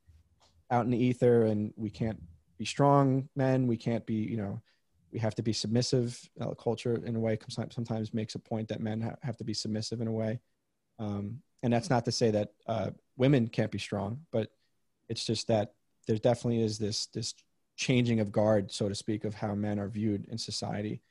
out 0.69 0.85
in 0.85 0.91
the 0.91 1.03
ether, 1.03 1.43
and 1.43 1.73
we 1.75 1.89
can't 1.89 2.21
be 2.57 2.65
strong 2.65 3.27
men. 3.35 3.67
We 3.67 3.77
can't 3.77 4.05
be 4.05 4.15
you 4.15 4.37
know 4.37 4.61
we 5.15 5.19
have 5.21 5.35
to 5.35 5.41
be 5.41 5.53
submissive. 5.53 6.29
Uh, 6.41 6.53
culture, 6.55 7.01
in 7.05 7.15
a 7.15 7.19
way, 7.21 7.39
sometimes 7.47 8.13
makes 8.13 8.35
a 8.35 8.39
point 8.39 8.67
that 8.67 8.81
men 8.81 8.99
ha- 8.99 9.15
have 9.23 9.37
to 9.37 9.45
be 9.45 9.53
submissive 9.53 10.01
in 10.01 10.09
a 10.09 10.11
way. 10.11 10.41
Um, 10.99 11.39
and 11.63 11.71
that's 11.71 11.89
not 11.89 12.03
to 12.03 12.11
say 12.11 12.31
that 12.31 12.51
uh, 12.67 12.89
women 13.15 13.47
can't 13.47 13.71
be 13.71 13.79
strong, 13.79 14.25
but 14.33 14.49
it's 15.07 15.25
just 15.25 15.47
that 15.47 15.71
there 16.05 16.17
definitely 16.17 16.61
is 16.63 16.77
this 16.77 17.05
this 17.07 17.33
changing 17.77 18.19
of 18.19 18.33
guard, 18.33 18.73
so 18.73 18.89
to 18.89 18.95
speak, 18.95 19.23
of 19.23 19.33
how 19.33 19.55
men 19.55 19.79
are 19.79 19.87
viewed 19.87 20.25
in 20.25 20.37
society. 20.37 21.01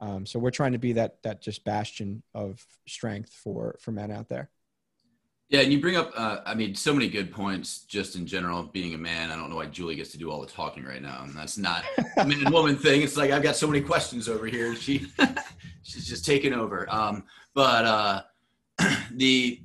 Um, 0.00 0.26
so 0.26 0.40
we're 0.40 0.50
trying 0.50 0.72
to 0.72 0.78
be 0.78 0.94
that 0.94 1.22
that 1.22 1.40
just 1.40 1.64
bastion 1.64 2.24
of 2.34 2.66
strength 2.88 3.32
for 3.32 3.76
for 3.78 3.92
men 3.92 4.10
out 4.10 4.28
there. 4.28 4.50
Yeah, 5.48 5.60
and 5.60 5.70
you 5.70 5.80
bring 5.80 5.96
up, 5.96 6.12
uh, 6.16 6.38
I 6.46 6.54
mean, 6.54 6.74
so 6.74 6.94
many 6.94 7.08
good 7.08 7.30
points 7.30 7.80
just 7.80 8.16
in 8.16 8.26
general. 8.26 8.62
Being 8.62 8.94
a 8.94 8.98
man, 8.98 9.30
I 9.30 9.36
don't 9.36 9.50
know 9.50 9.56
why 9.56 9.66
Julie 9.66 9.96
gets 9.96 10.10
to 10.12 10.18
do 10.18 10.30
all 10.30 10.40
the 10.40 10.46
talking 10.46 10.82
right 10.82 11.02
now, 11.02 11.24
and 11.24 11.34
that's 11.34 11.58
not 11.58 11.84
a 12.16 12.24
man 12.26 12.50
woman 12.52 12.76
thing. 12.76 13.02
It's 13.02 13.18
like 13.18 13.30
I've 13.30 13.42
got 13.42 13.56
so 13.56 13.66
many 13.66 13.82
questions 13.82 14.30
over 14.30 14.46
here. 14.46 14.74
She, 14.74 15.06
she's 15.82 16.08
just 16.08 16.24
taking 16.24 16.54
over. 16.54 16.86
Um, 16.90 17.24
but 17.54 17.84
uh, 17.84 18.22
the, 19.12 19.60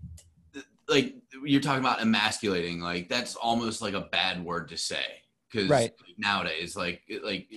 like 0.90 1.16
you're 1.44 1.62
talking 1.62 1.80
about 1.80 2.02
emasculating, 2.02 2.82
like 2.82 3.08
that's 3.08 3.36
almost 3.36 3.82
like 3.82 3.94
a 3.94 4.02
bad 4.02 4.44
word 4.44 4.68
to 4.70 4.78
say 4.78 5.06
because 5.50 5.70
right. 5.70 5.94
nowadays, 6.18 6.76
like, 6.76 7.02
like, 7.24 7.48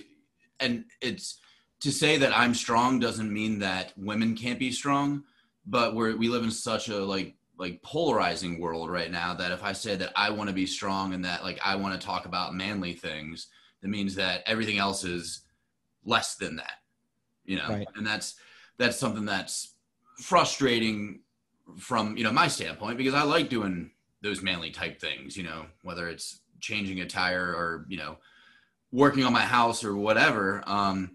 and 0.59 0.85
it's 1.01 1.39
to 1.81 1.91
say 1.91 2.17
that 2.17 2.37
I'm 2.37 2.53
strong 2.53 2.99
doesn't 2.99 3.31
mean 3.31 3.59
that 3.59 3.93
women 3.97 4.35
can't 4.35 4.59
be 4.59 4.71
strong, 4.71 5.23
but 5.65 5.95
we're 5.95 6.15
we 6.15 6.29
live 6.29 6.43
in 6.43 6.51
such 6.51 6.89
a 6.89 7.03
like 7.03 7.35
like 7.61 7.81
polarizing 7.83 8.59
world 8.59 8.89
right 8.89 9.11
now 9.11 9.33
that 9.35 9.51
if 9.51 9.63
I 9.63 9.71
say 9.71 9.95
that 9.95 10.11
I 10.15 10.31
want 10.31 10.49
to 10.49 10.53
be 10.53 10.65
strong 10.65 11.13
and 11.13 11.23
that 11.23 11.43
like 11.43 11.59
I 11.63 11.75
want 11.75 11.99
to 11.99 12.05
talk 12.05 12.25
about 12.25 12.53
manly 12.53 12.93
things, 12.93 13.47
that 13.81 13.87
means 13.87 14.15
that 14.15 14.43
everything 14.45 14.77
else 14.77 15.03
is 15.05 15.43
less 16.03 16.35
than 16.35 16.57
that 16.57 16.81
you 17.45 17.57
know 17.57 17.67
Right. 17.69 17.87
and 17.95 18.05
that's 18.05 18.35
that's 18.77 18.97
something 18.97 19.25
that's 19.25 19.75
frustrating 20.17 21.21
from 21.77 22.17
you 22.17 22.23
know 22.23 22.31
my 22.31 22.47
standpoint 22.47 22.97
because 22.97 23.13
i 23.13 23.23
like 23.23 23.49
doing 23.49 23.91
those 24.21 24.41
manly 24.41 24.71
type 24.71 24.99
things 24.99 25.35
you 25.37 25.43
know 25.43 25.65
whether 25.83 26.07
it's 26.07 26.41
changing 26.59 27.01
a 27.01 27.05
tire 27.07 27.53
or 27.53 27.85
you 27.87 27.97
know 27.97 28.17
working 28.91 29.23
on 29.23 29.33
my 29.33 29.41
house 29.41 29.83
or 29.83 29.95
whatever 29.95 30.63
um 30.65 31.11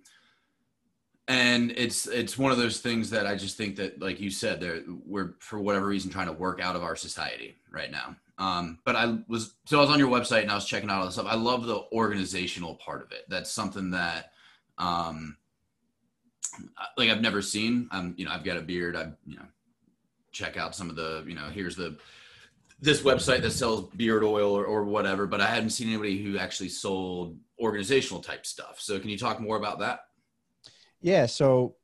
and 1.29 1.73
it's 1.73 2.07
it's 2.07 2.39
one 2.39 2.53
of 2.53 2.59
those 2.59 2.81
things 2.81 3.11
that 3.11 3.27
i 3.27 3.35
just 3.35 3.57
think 3.57 3.77
that 3.77 4.01
like 4.01 4.21
you 4.21 4.31
said 4.31 4.61
there 4.61 4.83
we're 5.05 5.35
for 5.41 5.59
whatever 5.59 5.87
reason 5.87 6.11
trying 6.11 6.27
to 6.27 6.33
work 6.33 6.61
out 6.61 6.77
of 6.77 6.83
our 6.83 6.97
society 6.97 7.57
right 7.71 7.91
now. 7.91 8.17
Um 8.39 8.79
but 8.85 8.97
i 8.97 9.19
was 9.29 9.55
so 9.65 9.79
i 9.79 9.81
was 9.81 9.91
on 9.91 9.99
your 9.99 10.11
website 10.11 10.43
and 10.43 10.51
i 10.51 10.55
was 10.55 10.67
checking 10.67 10.91
out 10.91 11.01
all 11.01 11.07
this 11.07 11.15
stuff. 11.15 11.27
I 11.29 11.35
love 11.35 11.67
the 11.67 11.85
organizational 11.93 12.77
part 12.77 13.03
of 13.03 13.13
it. 13.13 13.25
That's 13.29 13.51
something 13.51 13.91
that 13.91 14.33
um 14.79 15.37
like 16.97 17.11
i've 17.11 17.23
never 17.23 17.43
seen. 17.43 17.89
I'm 17.91 18.15
you 18.17 18.25
know 18.25 18.31
i've 18.31 18.45
got 18.45 18.57
a 18.57 18.63
beard. 18.63 18.95
I 18.97 19.11
you 19.27 19.37
know 19.37 19.47
check 20.33 20.57
out 20.57 20.77
some 20.77 20.91
of 20.91 20.97
the 20.97 21.25
you 21.27 21.35
know 21.35 21.49
here's 21.49 21.77
the 21.77 21.97
this 22.79 23.01
website 23.01 23.41
that 23.41 23.53
sells 23.53 23.89
beard 23.97 24.23
oil 24.23 24.53
or, 24.53 24.67
or 24.67 24.85
whatever 24.85 25.27
but 25.27 25.41
i 25.41 25.47
hadn't 25.47 25.71
seen 25.71 25.89
anybody 25.89 26.23
who 26.23 26.37
actually 26.37 26.69
sold 26.69 27.39
organizational 27.59 28.23
type 28.23 28.45
stuff. 28.45 28.79
So 28.79 28.99
can 29.01 29.09
you 29.09 29.17
talk 29.17 29.41
more 29.41 29.57
about 29.57 29.79
that 29.79 30.01
Yeah. 31.07 31.27
So, 31.27 31.77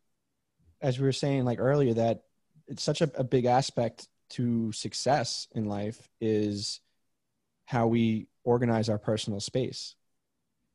as 0.80 0.98
we 0.98 1.04
were 1.04 1.12
saying 1.12 1.44
like 1.44 1.60
earlier, 1.60 1.94
that 1.94 2.24
it's 2.66 2.82
such 2.82 3.02
a, 3.02 3.10
a 3.14 3.22
big 3.22 3.44
aspect 3.44 4.08
to 4.30 4.72
success 4.72 5.46
in 5.52 5.66
life 5.66 6.08
is 6.20 6.80
how 7.64 7.86
we 7.86 8.26
organize 8.42 8.88
our 8.88 8.98
personal 8.98 9.38
space. 9.38 9.94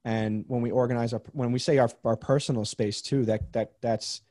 And 0.06 0.46
when 0.48 0.62
we 0.62 0.72
organize 0.72 1.12
our, 1.12 1.22
when 1.34 1.52
we 1.52 1.60
say 1.60 1.78
our, 1.78 1.90
our 2.06 2.16
personal 2.16 2.64
space 2.64 3.02
too, 3.02 3.26
that, 3.26 3.52
that 3.52 3.74
that's 3.82 4.22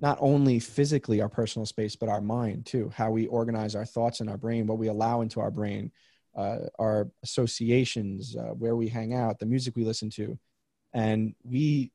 not 0.00 0.16
only 0.20 0.60
physically 0.60 1.20
our 1.20 1.28
personal 1.28 1.66
space, 1.66 1.96
but 1.96 2.08
our 2.08 2.20
mind 2.20 2.66
too, 2.66 2.92
how 2.94 3.10
we 3.10 3.26
organize 3.26 3.74
our 3.74 3.84
thoughts 3.84 4.20
in 4.20 4.28
our 4.28 4.36
brain, 4.36 4.68
what 4.68 4.78
we 4.78 4.86
allow 4.86 5.22
into 5.22 5.40
our 5.40 5.50
brain, 5.50 5.90
uh, 6.36 6.58
our 6.78 7.08
associations, 7.24 8.36
uh, 8.36 8.54
where 8.54 8.76
we 8.76 8.86
hang 8.86 9.12
out, 9.12 9.40
the 9.40 9.46
music 9.46 9.74
we 9.74 9.82
listen 9.82 10.08
to. 10.10 10.38
And 10.92 11.34
we 11.42 11.90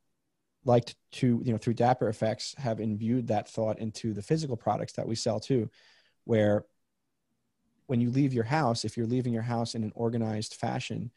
liked 0.64 0.96
to 1.12 1.42
you 1.44 1.52
know 1.52 1.58
through 1.58 1.74
dapper 1.74 2.08
effects 2.08 2.54
have 2.58 2.80
imbued 2.80 3.28
that 3.28 3.50
thought 3.50 3.80
into 3.80 4.14
the 4.14 4.22
physical 4.22 4.56
products 4.56 4.94
that 4.94 5.08
we 5.08 5.16
sell 5.16 5.40
too 5.40 5.70
where 6.26 6.66
when 7.88 8.00
you 8.00 8.10
leave 8.12 8.34
your 8.34 8.44
house 8.44 8.86
if 8.86 8.96
you're 8.96 9.08
leaving 9.08 9.34
your 9.34 9.42
house 9.42 9.76
in 9.76 9.84
an 9.84 9.92
organized 9.96 10.56
fashion 10.56 11.12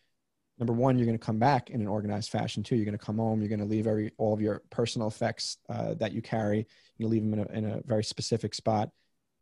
number 0.59 0.73
one 0.73 0.97
you're 0.97 1.07
going 1.07 1.19
to 1.19 1.25
come 1.25 1.39
back 1.39 1.71
in 1.71 1.81
an 1.81 1.89
organized 1.89 2.31
fashion 2.31 2.63
too. 2.63 2.77
You're 2.77 2.85
going 2.85 2.99
to 2.99 3.05
come 3.05 3.19
home 3.19 3.41
you're 3.41 3.49
going 3.49 3.61
to 3.61 3.67
leave 3.67 3.87
every 3.87 4.13
all 4.19 4.33
of 4.33 4.41
your 4.41 4.63
personal 4.71 5.09
effects 5.09 5.59
uh, 5.69 5.95
that 5.95 6.13
you 6.13 6.23
carry 6.23 6.67
you 6.99 7.09
leave 7.09 7.23
them 7.23 7.35
in 7.35 7.41
a, 7.41 7.59
in 7.59 7.65
a 7.73 7.83
very 7.85 8.05
specific 8.05 8.55
spot. 8.55 8.91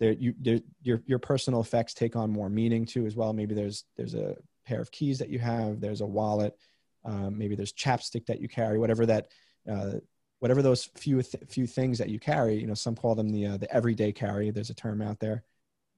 There 0.00 0.12
you 0.12 0.35
there, 0.40 0.61
your 0.82 1.02
your 1.06 1.18
personal 1.18 1.61
effects 1.61 1.94
take 1.94 2.16
on 2.16 2.30
more 2.30 2.49
meaning 2.49 2.87
too 2.87 3.06
as 3.06 3.14
well. 3.14 3.32
Maybe 3.32 3.54
there's 3.54 3.85
there's 3.97 4.14
a 4.14 4.37
pair 4.64 4.80
of 4.80 4.90
keys 4.90 5.18
that 5.18 5.28
you 5.28 5.38
have 5.38 5.80
there's 5.80 6.00
a 6.00 6.06
wallet 6.06 6.56
um, 7.04 7.37
maybe 7.37 7.56
there's 7.56 7.73
chapstick 7.73 8.26
that 8.26 8.40
you 8.40 8.49
carry 8.49 8.78
whatever 8.78 9.04
that 9.06 9.28
uh, 9.71 9.92
whatever 10.40 10.62
those 10.62 10.87
few 10.97 11.23
th- 11.23 11.45
few 11.49 11.66
things 11.66 11.99
that 11.99 12.09
you 12.09 12.19
carry 12.19 12.57
you 12.57 12.66
know 12.66 12.75
some 12.75 12.97
call 12.97 13.14
them 13.14 13.28
the 13.31 13.47
uh, 13.47 13.57
the 13.57 13.73
everyday 13.75 14.12
carry 14.12 14.50
there's 14.50 14.71
a 14.71 14.75
term 14.75 15.02
out 15.02 15.21
there. 15.21 15.45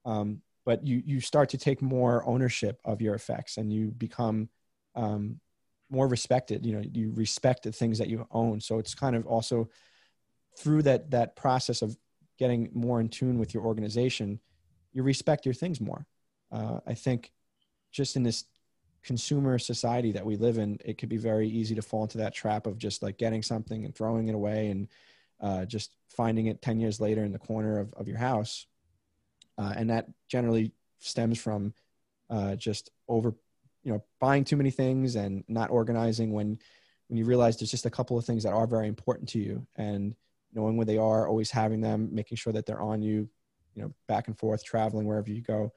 Um, 0.05 0.41
but 0.65 0.85
you 0.85 1.01
you 1.05 1.19
start 1.19 1.49
to 1.49 1.57
take 1.57 1.81
more 1.81 2.25
ownership 2.25 2.79
of 2.85 3.01
your 3.01 3.15
effects 3.15 3.57
and 3.57 3.71
you 3.71 3.87
become 3.91 4.49
um, 4.95 5.39
more 5.89 6.07
respected 6.07 6.65
you 6.65 6.73
know 6.73 6.83
you 6.93 7.11
respect 7.15 7.63
the 7.63 7.71
things 7.71 7.99
that 7.99 8.09
you 8.09 8.27
own. 8.31 8.61
So 8.61 8.79
it's 8.79 8.95
kind 8.95 9.15
of 9.15 9.25
also 9.25 9.69
through 10.57 10.83
that 10.83 11.11
that 11.11 11.35
process 11.35 11.81
of 11.81 11.97
getting 12.37 12.69
more 12.73 12.99
in 12.99 13.09
tune 13.09 13.39
with 13.39 13.53
your 13.53 13.63
organization 13.63 14.39
you 14.91 15.03
respect 15.03 15.45
your 15.45 15.53
things 15.53 15.81
more. 15.81 16.05
Uh, 16.51 16.79
i 16.85 16.93
think 16.93 17.31
just 17.91 18.15
in 18.15 18.23
this 18.23 18.45
consumer 19.05 19.59
society 19.59 20.11
that 20.11 20.25
we 20.25 20.35
live 20.35 20.57
in, 20.57 20.79
it 20.83 20.97
could 20.97 21.09
be 21.09 21.17
very 21.17 21.47
easy 21.47 21.75
to 21.75 21.81
fall 21.81 22.03
into 22.03 22.17
that 22.17 22.33
trap 22.33 22.65
of 22.65 22.77
just 22.77 23.03
like 23.03 23.17
getting 23.17 23.43
something 23.43 23.85
and 23.85 23.95
throwing 23.95 24.27
it 24.27 24.35
away 24.35 24.67
and 24.67 24.87
uh, 25.39 25.63
just 25.65 25.95
finding 26.09 26.47
it 26.47 26.61
10 26.61 26.79
years 26.79 26.99
later 26.99 27.23
in 27.23 27.31
the 27.31 27.39
corner 27.39 27.79
of, 27.79 27.93
of 27.93 28.07
your 28.07 28.17
house. 28.17 28.65
Uh, 29.57 29.73
and 29.77 29.89
that 29.89 30.07
generally 30.27 30.71
stems 30.99 31.39
from 31.39 31.73
uh, 32.29 32.55
just 32.55 32.89
over, 33.07 33.35
you 33.83 33.93
know, 33.93 34.03
buying 34.19 34.43
too 34.43 34.57
many 34.57 34.71
things 34.71 35.15
and 35.15 35.43
not 35.47 35.69
organizing 35.69 36.33
when, 36.33 36.57
when 37.07 37.17
you 37.17 37.25
realize 37.25 37.57
there's 37.57 37.71
just 37.71 37.85
a 37.85 37.91
couple 37.91 38.17
of 38.17 38.25
things 38.25 38.43
that 38.43 38.53
are 38.53 38.67
very 38.67 38.87
important 38.87 39.29
to 39.29 39.39
you 39.39 39.65
and 39.75 40.15
knowing 40.53 40.77
where 40.77 40.85
they 40.85 40.97
are, 40.97 41.27
always 41.27 41.51
having 41.51 41.79
them, 41.79 42.09
making 42.11 42.37
sure 42.37 42.53
that 42.53 42.65
they're 42.65 42.81
on 42.81 43.03
you, 43.03 43.29
you 43.75 43.83
know, 43.83 43.93
back 44.07 44.27
and 44.27 44.37
forth, 44.37 44.63
traveling 44.63 45.05
wherever 45.05 45.29
you 45.29 45.41
go. 45.41 45.71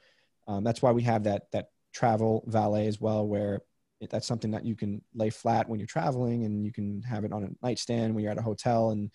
Um, 0.47 0.65
that's 0.65 0.81
why 0.81 0.93
we 0.93 1.03
have 1.03 1.25
that, 1.25 1.51
that 1.53 1.71
travel 1.99 2.45
valet 2.47 2.87
as 2.87 3.01
well, 3.01 3.27
where 3.27 3.61
that's 4.09 4.27
something 4.27 4.53
that 4.53 4.65
you 4.65 4.77
can 4.77 5.03
lay 5.15 5.31
flat 5.31 5.69
when 5.69 5.81
you're 5.81 5.87
traveling 5.87 6.45
and 6.45 6.65
you 6.65 6.73
can 6.73 7.03
have 7.03 7.25
it 7.25 7.33
on 7.33 7.43
a 7.43 7.67
nightstand 7.67 8.15
when 8.15 8.23
you're 8.23 8.31
at 8.31 8.39
a 8.39 8.43
hotel 8.43 8.91
and 8.91 9.11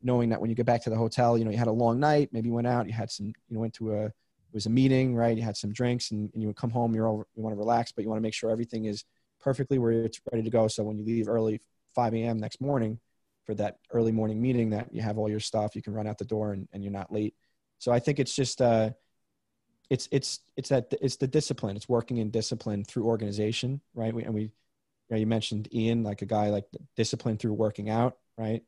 knowing 0.00 0.28
that 0.28 0.40
when 0.40 0.48
you 0.48 0.54
get 0.54 0.66
back 0.66 0.82
to 0.84 0.90
the 0.90 0.96
hotel, 0.96 1.36
you 1.36 1.44
know, 1.44 1.50
you 1.50 1.58
had 1.58 1.66
a 1.66 1.72
long 1.72 1.98
night, 1.98 2.28
maybe 2.32 2.48
you 2.48 2.54
went 2.54 2.68
out, 2.68 2.86
you 2.86 2.92
had 2.92 3.10
some, 3.10 3.26
you 3.26 3.34
know, 3.50 3.60
went 3.60 3.74
to 3.74 3.92
a, 3.92 4.04
it 4.04 4.54
was 4.54 4.66
a 4.66 4.70
meeting, 4.70 5.16
right? 5.16 5.36
You 5.36 5.42
had 5.42 5.56
some 5.56 5.72
drinks 5.72 6.12
and, 6.12 6.30
and 6.32 6.40
you 6.40 6.46
would 6.46 6.56
come 6.56 6.70
home, 6.70 6.94
you're 6.94 7.08
over, 7.08 7.26
you 7.34 7.42
want 7.42 7.54
to 7.54 7.58
relax, 7.58 7.90
but 7.90 8.02
you 8.02 8.08
want 8.08 8.18
to 8.18 8.22
make 8.22 8.34
sure 8.34 8.50
everything 8.50 8.84
is 8.84 9.04
perfectly 9.40 9.78
where 9.78 9.90
it's 9.90 10.20
ready 10.30 10.44
to 10.44 10.50
go. 10.50 10.68
So 10.68 10.84
when 10.84 10.96
you 10.96 11.04
leave 11.04 11.28
early 11.28 11.60
5 11.96 12.14
a.m. 12.14 12.38
next 12.38 12.60
morning 12.60 13.00
for 13.44 13.54
that 13.56 13.78
early 13.92 14.12
morning 14.12 14.40
meeting 14.40 14.70
that 14.70 14.94
you 14.94 15.02
have 15.02 15.18
all 15.18 15.28
your 15.28 15.40
stuff, 15.40 15.74
you 15.74 15.82
can 15.82 15.92
run 15.92 16.06
out 16.06 16.18
the 16.18 16.24
door 16.24 16.52
and, 16.52 16.68
and 16.72 16.84
you're 16.84 16.92
not 16.92 17.12
late. 17.12 17.34
So 17.78 17.90
I 17.90 17.98
think 17.98 18.20
it's 18.20 18.34
just, 18.34 18.62
uh, 18.62 18.90
it's 19.90 20.08
it's 20.10 20.40
it's 20.56 20.70
that 20.70 20.94
it's 21.02 21.16
the 21.16 21.26
discipline. 21.26 21.76
It's 21.76 21.88
working 21.88 22.18
in 22.18 22.30
discipline 22.30 22.84
through 22.84 23.04
organization 23.04 23.80
right? 23.94 24.14
We, 24.14 24.22
and 24.22 24.34
we 24.34 24.42
you, 24.42 24.50
know, 25.10 25.16
you 25.18 25.26
mentioned 25.26 25.68
ian 25.74 26.04
like 26.04 26.22
a 26.22 26.26
guy 26.26 26.50
like 26.50 26.66
discipline 26.96 27.36
through 27.36 27.54
working 27.54 27.90
out 27.90 28.16
right? 28.38 28.62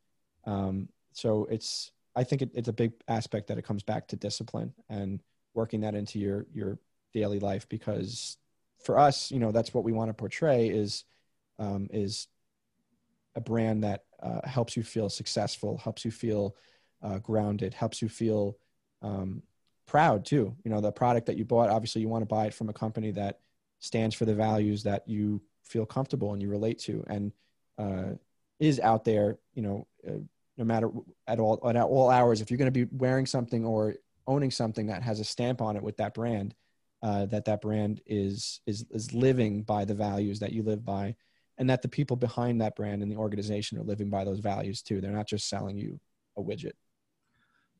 Um, 0.44 0.88
so 1.12 1.46
it's 1.50 1.92
i 2.16 2.24
think 2.24 2.42
it, 2.42 2.50
it's 2.54 2.68
a 2.68 2.72
big 2.72 2.92
aspect 3.08 3.48
that 3.48 3.58
it 3.58 3.64
comes 3.64 3.82
back 3.82 4.08
to 4.08 4.16
discipline 4.16 4.72
and 4.88 5.22
working 5.54 5.80
that 5.80 5.94
into 5.94 6.18
your 6.18 6.46
your 6.52 6.78
daily 7.12 7.38
life 7.38 7.68
because 7.68 8.38
for 8.84 8.98
us 8.98 9.30
you 9.30 9.38
know 9.38 9.52
that's 9.52 9.74
what 9.74 9.84
we 9.84 9.92
want 9.92 10.08
to 10.08 10.14
portray 10.14 10.68
is 10.68 11.04
um, 11.58 11.88
is 11.92 12.26
a 13.36 13.40
brand 13.40 13.84
that 13.84 14.04
uh, 14.22 14.40
helps 14.44 14.76
you 14.76 14.82
feel 14.82 15.08
successful 15.08 15.78
helps 15.78 16.04
you 16.04 16.10
feel 16.10 16.56
uh, 17.02 17.18
grounded 17.18 17.74
helps 17.74 18.00
you 18.00 18.08
feel 18.08 18.56
um, 19.02 19.42
proud 19.86 20.24
too. 20.24 20.54
You 20.64 20.70
know, 20.70 20.80
the 20.80 20.92
product 20.92 21.26
that 21.26 21.36
you 21.36 21.44
bought, 21.44 21.70
obviously 21.70 22.00
you 22.00 22.08
want 22.08 22.22
to 22.22 22.26
buy 22.26 22.46
it 22.46 22.54
from 22.54 22.68
a 22.68 22.72
company 22.72 23.10
that 23.12 23.40
stands 23.80 24.14
for 24.14 24.24
the 24.24 24.34
values 24.34 24.82
that 24.84 25.06
you 25.08 25.42
feel 25.64 25.86
comfortable 25.86 26.32
and 26.32 26.42
you 26.42 26.48
relate 26.48 26.78
to 26.78 27.04
and 27.08 27.32
uh, 27.78 28.12
is 28.60 28.78
out 28.80 29.04
there, 29.04 29.38
you 29.54 29.62
know, 29.62 29.86
uh, 30.06 30.12
no 30.56 30.64
matter 30.64 30.90
at 31.26 31.40
all, 31.40 31.60
at 31.68 31.76
all 31.76 32.10
hours, 32.10 32.40
if 32.40 32.50
you're 32.50 32.58
going 32.58 32.72
to 32.72 32.86
be 32.86 32.96
wearing 32.96 33.26
something 33.26 33.64
or 33.64 33.94
owning 34.26 34.50
something 34.50 34.86
that 34.86 35.02
has 35.02 35.18
a 35.18 35.24
stamp 35.24 35.60
on 35.60 35.76
it 35.76 35.82
with 35.82 35.96
that 35.96 36.14
brand, 36.14 36.54
uh, 37.02 37.26
that 37.26 37.46
that 37.46 37.60
brand 37.60 38.00
is, 38.06 38.60
is, 38.66 38.86
is 38.90 39.12
living 39.12 39.62
by 39.62 39.84
the 39.84 39.94
values 39.94 40.38
that 40.38 40.52
you 40.52 40.62
live 40.62 40.84
by 40.84 41.16
and 41.58 41.68
that 41.68 41.82
the 41.82 41.88
people 41.88 42.16
behind 42.16 42.60
that 42.60 42.76
brand 42.76 43.02
and 43.02 43.10
the 43.10 43.16
organization 43.16 43.78
are 43.78 43.82
living 43.82 44.10
by 44.10 44.24
those 44.24 44.40
values 44.40 44.82
too. 44.82 45.00
They're 45.00 45.10
not 45.10 45.26
just 45.26 45.48
selling 45.48 45.76
you 45.76 45.98
a 46.36 46.42
widget. 46.42 46.72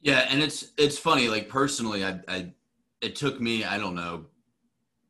Yeah, 0.02 0.26
and 0.28 0.42
it's 0.42 0.72
it's 0.76 0.98
funny. 0.98 1.28
Like 1.28 1.48
personally, 1.48 2.04
I, 2.04 2.20
I 2.28 2.52
it 3.00 3.16
took 3.16 3.40
me 3.40 3.64
I 3.64 3.78
don't 3.78 3.94
know 3.94 4.26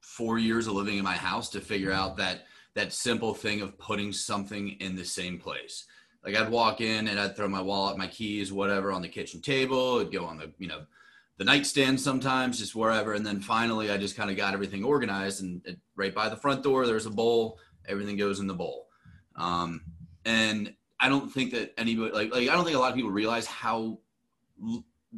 four 0.01 0.39
years 0.39 0.67
of 0.67 0.75
living 0.75 0.99
in 0.99 1.05
my 1.05 1.17
house 1.17 1.49
to 1.51 1.61
figure 1.61 1.93
out 1.93 2.17
that 2.19 2.45
that 2.75 2.93
simple 2.93 3.35
thing 3.35 3.63
of 3.63 3.77
putting 3.79 4.13
something 4.13 4.77
in 4.81 4.95
the 4.95 5.05
same 5.05 5.39
place. 5.39 5.87
Like 6.25 6.37
I'd 6.37 6.51
walk 6.51 6.81
in 6.81 7.09
and 7.09 7.19
I'd 7.19 7.37
throw 7.37 7.49
my 7.49 7.61
wallet, 7.61 7.99
my 7.99 8.07
keys, 8.07 8.53
whatever, 8.53 8.93
on 8.93 9.03
the 9.03 9.09
kitchen 9.09 9.41
table. 9.41 9.99
It'd 9.99 10.13
go 10.13 10.27
on 10.27 10.37
the 10.37 10.53
you 10.59 10.69
know 10.69 10.83
the 11.39 11.45
nightstand 11.45 11.99
sometimes, 11.99 12.59
just 12.59 12.75
wherever. 12.75 13.15
And 13.15 13.25
then 13.25 13.41
finally, 13.41 13.91
I 13.91 13.97
just 13.97 14.17
kind 14.17 14.31
of 14.31 14.37
got 14.37 14.53
everything 14.53 14.85
organized. 14.85 15.43
And 15.43 15.63
it, 15.65 15.79
right 15.97 16.15
by 16.15 16.29
the 16.29 16.37
front 16.37 16.63
door, 16.63 16.87
there's 16.87 17.07
a 17.07 17.11
bowl. 17.11 17.59
Everything 17.89 18.19
goes 18.19 18.41
in 18.41 18.47
the 18.47 18.55
bowl. 18.55 18.89
Um, 19.37 19.81
and 20.27 20.75
I 21.01 21.09
don't 21.09 21.33
think 21.33 21.51
that 21.53 21.73
anybody 21.79 22.13
like 22.13 22.31
like 22.31 22.49
I 22.49 22.55
don't 22.55 22.65
think 22.65 22.77
a 22.77 22.81
lot 22.81 22.91
of 22.91 22.95
people 22.97 23.11
realize 23.11 23.47
how 23.47 23.99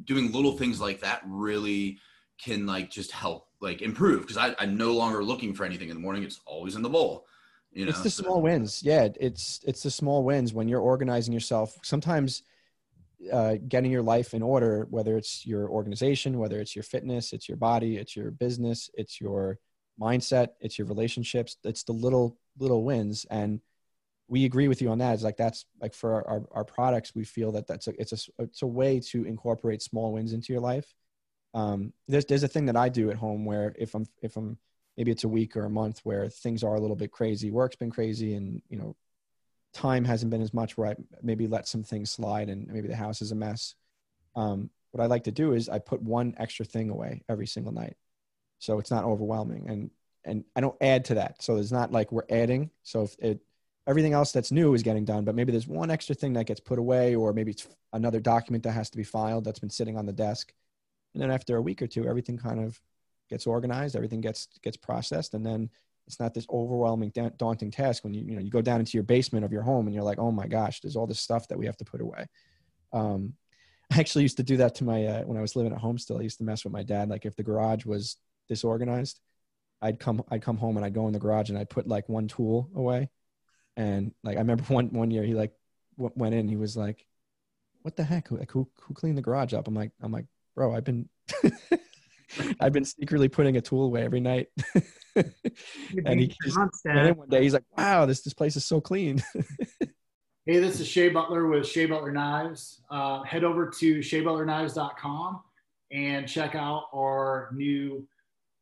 doing 0.04 0.32
little 0.32 0.56
things 0.56 0.80
like 0.80 1.00
that 1.00 1.22
really 1.26 1.98
can 2.38 2.66
like 2.66 2.90
just 2.90 3.12
help 3.12 3.48
like 3.60 3.80
improve 3.82 4.26
because 4.26 4.54
I'm 4.58 4.76
no 4.76 4.92
longer 4.92 5.22
looking 5.22 5.54
for 5.54 5.64
anything 5.64 5.88
in 5.88 5.94
the 5.94 6.00
morning. 6.00 6.22
It's 6.24 6.40
always 6.46 6.74
in 6.74 6.82
the 6.82 6.88
bowl. 6.88 7.26
You 7.72 7.86
know, 7.86 7.90
it's 7.90 8.02
the 8.02 8.10
so- 8.10 8.24
small 8.24 8.42
wins. 8.42 8.82
Yeah, 8.82 9.08
it's 9.20 9.60
it's 9.64 9.82
the 9.82 9.90
small 9.90 10.24
wins 10.24 10.52
when 10.52 10.68
you're 10.68 10.80
organizing 10.80 11.32
yourself. 11.32 11.76
Sometimes 11.82 12.42
uh, 13.32 13.56
getting 13.68 13.90
your 13.90 14.02
life 14.02 14.34
in 14.34 14.42
order, 14.42 14.86
whether 14.90 15.16
it's 15.16 15.46
your 15.46 15.68
organization, 15.68 16.38
whether 16.38 16.60
it's 16.60 16.76
your 16.76 16.82
fitness, 16.82 17.32
it's 17.32 17.48
your 17.48 17.56
body, 17.56 17.96
it's 17.96 18.14
your 18.14 18.30
business, 18.30 18.90
it's 18.94 19.20
your 19.20 19.58
mindset, 20.00 20.48
it's 20.60 20.78
your 20.78 20.86
relationships. 20.86 21.56
It's 21.64 21.84
the 21.84 21.92
little 21.92 22.36
little 22.58 22.84
wins, 22.84 23.26
and 23.30 23.60
we 24.28 24.44
agree 24.44 24.68
with 24.68 24.80
you 24.80 24.90
on 24.90 24.98
that. 24.98 25.14
It's 25.14 25.22
like 25.22 25.36
that's 25.36 25.66
like 25.80 25.94
for 25.94 26.14
our, 26.14 26.28
our, 26.28 26.42
our 26.52 26.64
products, 26.64 27.14
we 27.14 27.24
feel 27.24 27.52
that 27.52 27.66
that's 27.66 27.88
a 27.88 28.00
it's 28.00 28.12
a 28.12 28.42
it's 28.42 28.62
a 28.62 28.66
way 28.66 29.00
to 29.00 29.24
incorporate 29.24 29.82
small 29.82 30.12
wins 30.12 30.32
into 30.32 30.52
your 30.52 30.62
life. 30.62 30.94
Um, 31.52 31.92
there's 32.08 32.24
there's 32.24 32.42
a 32.42 32.48
thing 32.48 32.66
that 32.66 32.76
I 32.76 32.88
do 32.88 33.10
at 33.10 33.16
home 33.16 33.44
where 33.44 33.74
if 33.78 33.94
I'm 33.94 34.06
if 34.22 34.36
I'm 34.36 34.58
maybe 34.96 35.10
it's 35.10 35.24
a 35.24 35.28
week 35.28 35.56
or 35.56 35.64
a 35.64 35.70
month 35.70 36.00
where 36.04 36.28
things 36.28 36.64
are 36.64 36.74
a 36.74 36.80
little 36.80 36.96
bit 36.96 37.12
crazy, 37.12 37.50
work's 37.50 37.76
been 37.76 37.90
crazy, 37.90 38.34
and 38.34 38.62
you 38.68 38.78
know, 38.78 38.96
time 39.72 40.04
hasn't 40.04 40.30
been 40.30 40.42
as 40.42 40.54
much 40.54 40.76
where 40.78 40.90
I 40.90 40.94
maybe 41.22 41.46
let 41.46 41.68
some 41.68 41.82
things 41.82 42.10
slide, 42.10 42.48
and 42.48 42.66
maybe 42.68 42.88
the 42.88 42.96
house 42.96 43.20
is 43.20 43.30
a 43.30 43.36
mess. 43.36 43.74
Um, 44.34 44.70
what 44.92 45.02
I 45.02 45.06
like 45.06 45.24
to 45.24 45.32
do 45.32 45.52
is 45.52 45.68
I 45.68 45.80
put 45.80 46.00
one 46.02 46.34
extra 46.38 46.64
thing 46.64 46.88
away 46.88 47.22
every 47.28 47.46
single 47.46 47.72
night, 47.72 47.96
so 48.58 48.78
it's 48.78 48.90
not 48.90 49.04
overwhelming, 49.04 49.68
and 49.68 49.90
and 50.24 50.44
I 50.56 50.62
don't 50.62 50.76
add 50.80 51.04
to 51.06 51.16
that. 51.16 51.42
So 51.42 51.56
it's 51.56 51.72
not 51.72 51.92
like 51.92 52.10
we're 52.10 52.22
adding. 52.30 52.70
So 52.82 53.02
if 53.02 53.16
it 53.18 53.40
everything 53.86 54.12
else 54.12 54.32
that's 54.32 54.50
new 54.50 54.74
is 54.74 54.82
getting 54.82 55.04
done, 55.04 55.24
but 55.24 55.34
maybe 55.34 55.52
there's 55.52 55.66
one 55.66 55.90
extra 55.90 56.14
thing 56.14 56.32
that 56.34 56.46
gets 56.46 56.60
put 56.60 56.78
away, 56.78 57.14
or 57.14 57.32
maybe 57.32 57.50
it's 57.52 57.66
another 57.92 58.20
document 58.20 58.64
that 58.64 58.72
has 58.72 58.90
to 58.90 58.96
be 58.96 59.04
filed 59.04 59.44
that's 59.44 59.58
been 59.58 59.70
sitting 59.70 59.96
on 59.96 60.06
the 60.06 60.12
desk. 60.12 60.52
And 61.12 61.22
then 61.22 61.30
after 61.30 61.56
a 61.56 61.62
week 61.62 61.82
or 61.82 61.86
two, 61.86 62.06
everything 62.06 62.38
kind 62.38 62.60
of 62.60 62.80
gets 63.28 63.46
organized, 63.46 63.94
everything 63.94 64.20
gets 64.20 64.48
gets 64.62 64.76
processed, 64.76 65.34
and 65.34 65.44
then 65.44 65.70
it's 66.06 66.20
not 66.20 66.34
this 66.34 66.46
overwhelming, 66.50 67.12
daunting 67.36 67.70
task 67.70 68.04
when 68.04 68.14
you 68.14 68.22
you 68.22 68.34
know 68.34 68.40
you 68.40 68.50
go 68.50 68.62
down 68.62 68.80
into 68.80 68.96
your 68.96 69.04
basement 69.04 69.44
of 69.44 69.52
your 69.52 69.62
home 69.62 69.86
and 69.86 69.94
you're 69.94 70.04
like, 70.04 70.18
oh 70.18 70.30
my 70.30 70.46
gosh, 70.46 70.80
there's 70.80 70.96
all 70.96 71.06
this 71.06 71.20
stuff 71.20 71.46
that 71.48 71.58
we 71.58 71.66
have 71.66 71.76
to 71.76 71.84
put 71.84 72.00
away. 72.00 72.26
Um, 72.92 73.34
I 73.92 74.00
actually 74.00 74.22
used 74.22 74.38
to 74.38 74.42
do 74.42 74.56
that 74.58 74.74
to 74.76 74.84
my 74.84 75.04
uh, 75.04 75.22
when 75.24 75.36
I 75.36 75.42
was 75.42 75.56
living 75.56 75.72
at 75.72 75.78
home. 75.78 75.98
Still, 75.98 76.18
I 76.18 76.22
used 76.22 76.38
to 76.38 76.44
mess 76.44 76.64
with 76.64 76.72
my 76.72 76.82
dad. 76.82 77.10
Like 77.10 77.26
if 77.26 77.36
the 77.36 77.42
garage 77.42 77.84
was 77.84 78.16
disorganized, 78.48 79.20
I'd 79.82 80.00
come 80.00 80.24
I'd 80.30 80.42
come 80.42 80.56
home 80.56 80.78
and 80.78 80.86
I'd 80.86 80.94
go 80.94 81.06
in 81.06 81.12
the 81.12 81.18
garage 81.18 81.50
and 81.50 81.58
I'd 81.58 81.70
put 81.70 81.86
like 81.86 82.08
one 82.08 82.28
tool 82.28 82.70
away 82.74 83.10
and 83.76 84.12
like 84.22 84.36
I 84.36 84.40
remember 84.40 84.64
one 84.68 84.88
one 84.90 85.10
year 85.10 85.22
he 85.22 85.34
like 85.34 85.52
w- 85.96 86.12
went 86.14 86.34
in. 86.34 86.48
He 86.48 86.56
was 86.56 86.76
like, 86.76 87.06
"What 87.82 87.96
the 87.96 88.04
heck? 88.04 88.28
Who, 88.28 88.38
Like 88.38 88.50
who 88.50 88.68
who 88.82 88.94
cleaned 88.94 89.18
the 89.18 89.22
garage 89.22 89.54
up?" 89.54 89.68
I'm 89.68 89.74
like, 89.74 89.92
I'm 90.00 90.12
like, 90.12 90.26
bro, 90.54 90.74
I've 90.74 90.84
been 90.84 91.08
I've 92.60 92.72
been 92.72 92.84
secretly 92.84 93.28
putting 93.28 93.56
a 93.56 93.60
tool 93.60 93.84
away 93.84 94.02
every 94.02 94.20
night. 94.20 94.48
and 95.14 96.20
he 96.20 96.34
just 96.42 96.58
went 96.58 96.72
in 96.84 97.16
one 97.16 97.28
day. 97.28 97.42
He's 97.42 97.54
like, 97.54 97.64
"Wow, 97.76 98.06
this 98.06 98.22
this 98.22 98.34
place 98.34 98.56
is 98.56 98.64
so 98.64 98.80
clean." 98.80 99.22
hey, 100.46 100.58
this 100.58 100.80
is 100.80 100.88
Shea 100.88 101.08
Butler 101.08 101.46
with 101.46 101.66
Shea 101.66 101.86
Butler 101.86 102.12
Knives. 102.12 102.82
Uh, 102.90 103.22
head 103.22 103.44
over 103.44 103.70
to 103.78 103.98
SheaButlerKnives.com 103.98 105.42
and 105.92 106.28
check 106.28 106.54
out 106.54 106.84
our 106.94 107.50
new 107.54 108.06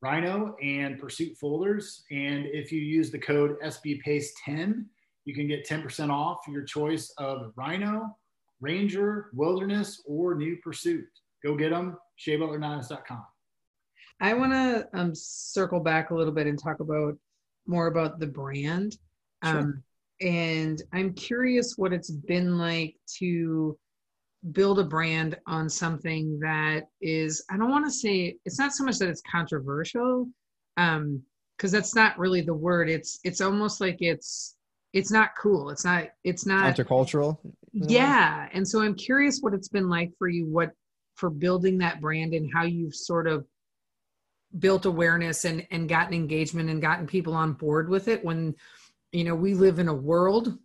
Rhino 0.02 0.56
and 0.62 0.98
Pursuit 0.98 1.36
folders. 1.38 2.02
And 2.10 2.46
if 2.46 2.72
you 2.72 2.80
use 2.80 3.10
the 3.10 3.18
code 3.18 3.56
SBPace10, 3.64 4.84
you 5.24 5.34
can 5.34 5.46
get 5.46 5.68
10% 5.68 6.10
off 6.10 6.38
your 6.48 6.64
choice 6.64 7.12
of 7.18 7.52
Rhino, 7.56 8.16
Ranger, 8.60 9.30
Wilderness, 9.32 10.02
or 10.06 10.34
New 10.34 10.56
Pursuit. 10.62 11.06
Go 11.44 11.56
get 11.56 11.70
them, 11.70 11.96
SheaButlerKnives.com. 12.18 13.24
I 14.20 14.34
want 14.34 14.52
to 14.52 14.88
um, 14.94 15.14
circle 15.14 15.80
back 15.80 16.10
a 16.10 16.14
little 16.14 16.32
bit 16.32 16.46
and 16.46 16.58
talk 16.58 16.80
about 16.80 17.16
more 17.66 17.88
about 17.88 18.20
the 18.20 18.26
brand. 18.26 18.96
Sure. 19.44 19.58
Um, 19.58 19.82
and 20.20 20.80
I'm 20.92 21.12
curious 21.14 21.74
what 21.76 21.92
it's 21.92 22.10
been 22.10 22.56
like 22.58 22.94
to 23.18 23.76
build 24.52 24.78
a 24.78 24.84
brand 24.84 25.36
on 25.46 25.68
something 25.68 26.38
that 26.40 26.88
is, 27.00 27.44
I 27.50 27.56
don't 27.56 27.70
want 27.70 27.84
to 27.86 27.90
say, 27.90 28.36
it's 28.44 28.58
not 28.58 28.72
so 28.72 28.84
much 28.84 28.98
that 28.98 29.08
it's 29.08 29.22
controversial, 29.30 30.28
um, 30.76 31.22
because 31.56 31.72
that's 31.72 31.94
not 31.94 32.18
really 32.18 32.40
the 32.40 32.54
word. 32.54 32.88
It's, 32.88 33.20
it's 33.24 33.40
almost 33.40 33.80
like 33.80 33.98
it's, 34.00 34.56
it's 34.92 35.10
not 35.10 35.30
cool. 35.40 35.70
It's 35.70 35.84
not, 35.84 36.08
it's 36.24 36.46
not 36.46 36.74
countercultural. 36.74 37.38
Yeah. 37.72 38.48
And 38.52 38.66
so 38.66 38.82
I'm 38.82 38.94
curious 38.94 39.40
what 39.40 39.54
it's 39.54 39.68
been 39.68 39.88
like 39.88 40.12
for 40.18 40.28
you, 40.28 40.46
what, 40.46 40.72
for 41.14 41.30
building 41.30 41.78
that 41.78 42.00
brand 42.00 42.34
and 42.34 42.50
how 42.52 42.64
you've 42.64 42.94
sort 42.94 43.26
of 43.26 43.46
built 44.58 44.84
awareness 44.84 45.44
and, 45.44 45.66
and 45.70 45.88
gotten 45.88 46.12
engagement 46.14 46.68
and 46.68 46.82
gotten 46.82 47.06
people 47.06 47.34
on 47.34 47.54
board 47.54 47.88
with 47.88 48.08
it 48.08 48.22
when, 48.24 48.54
you 49.12 49.24
know, 49.24 49.34
we 49.34 49.54
live 49.54 49.78
in 49.78 49.88
a 49.88 49.94
world 49.94 50.58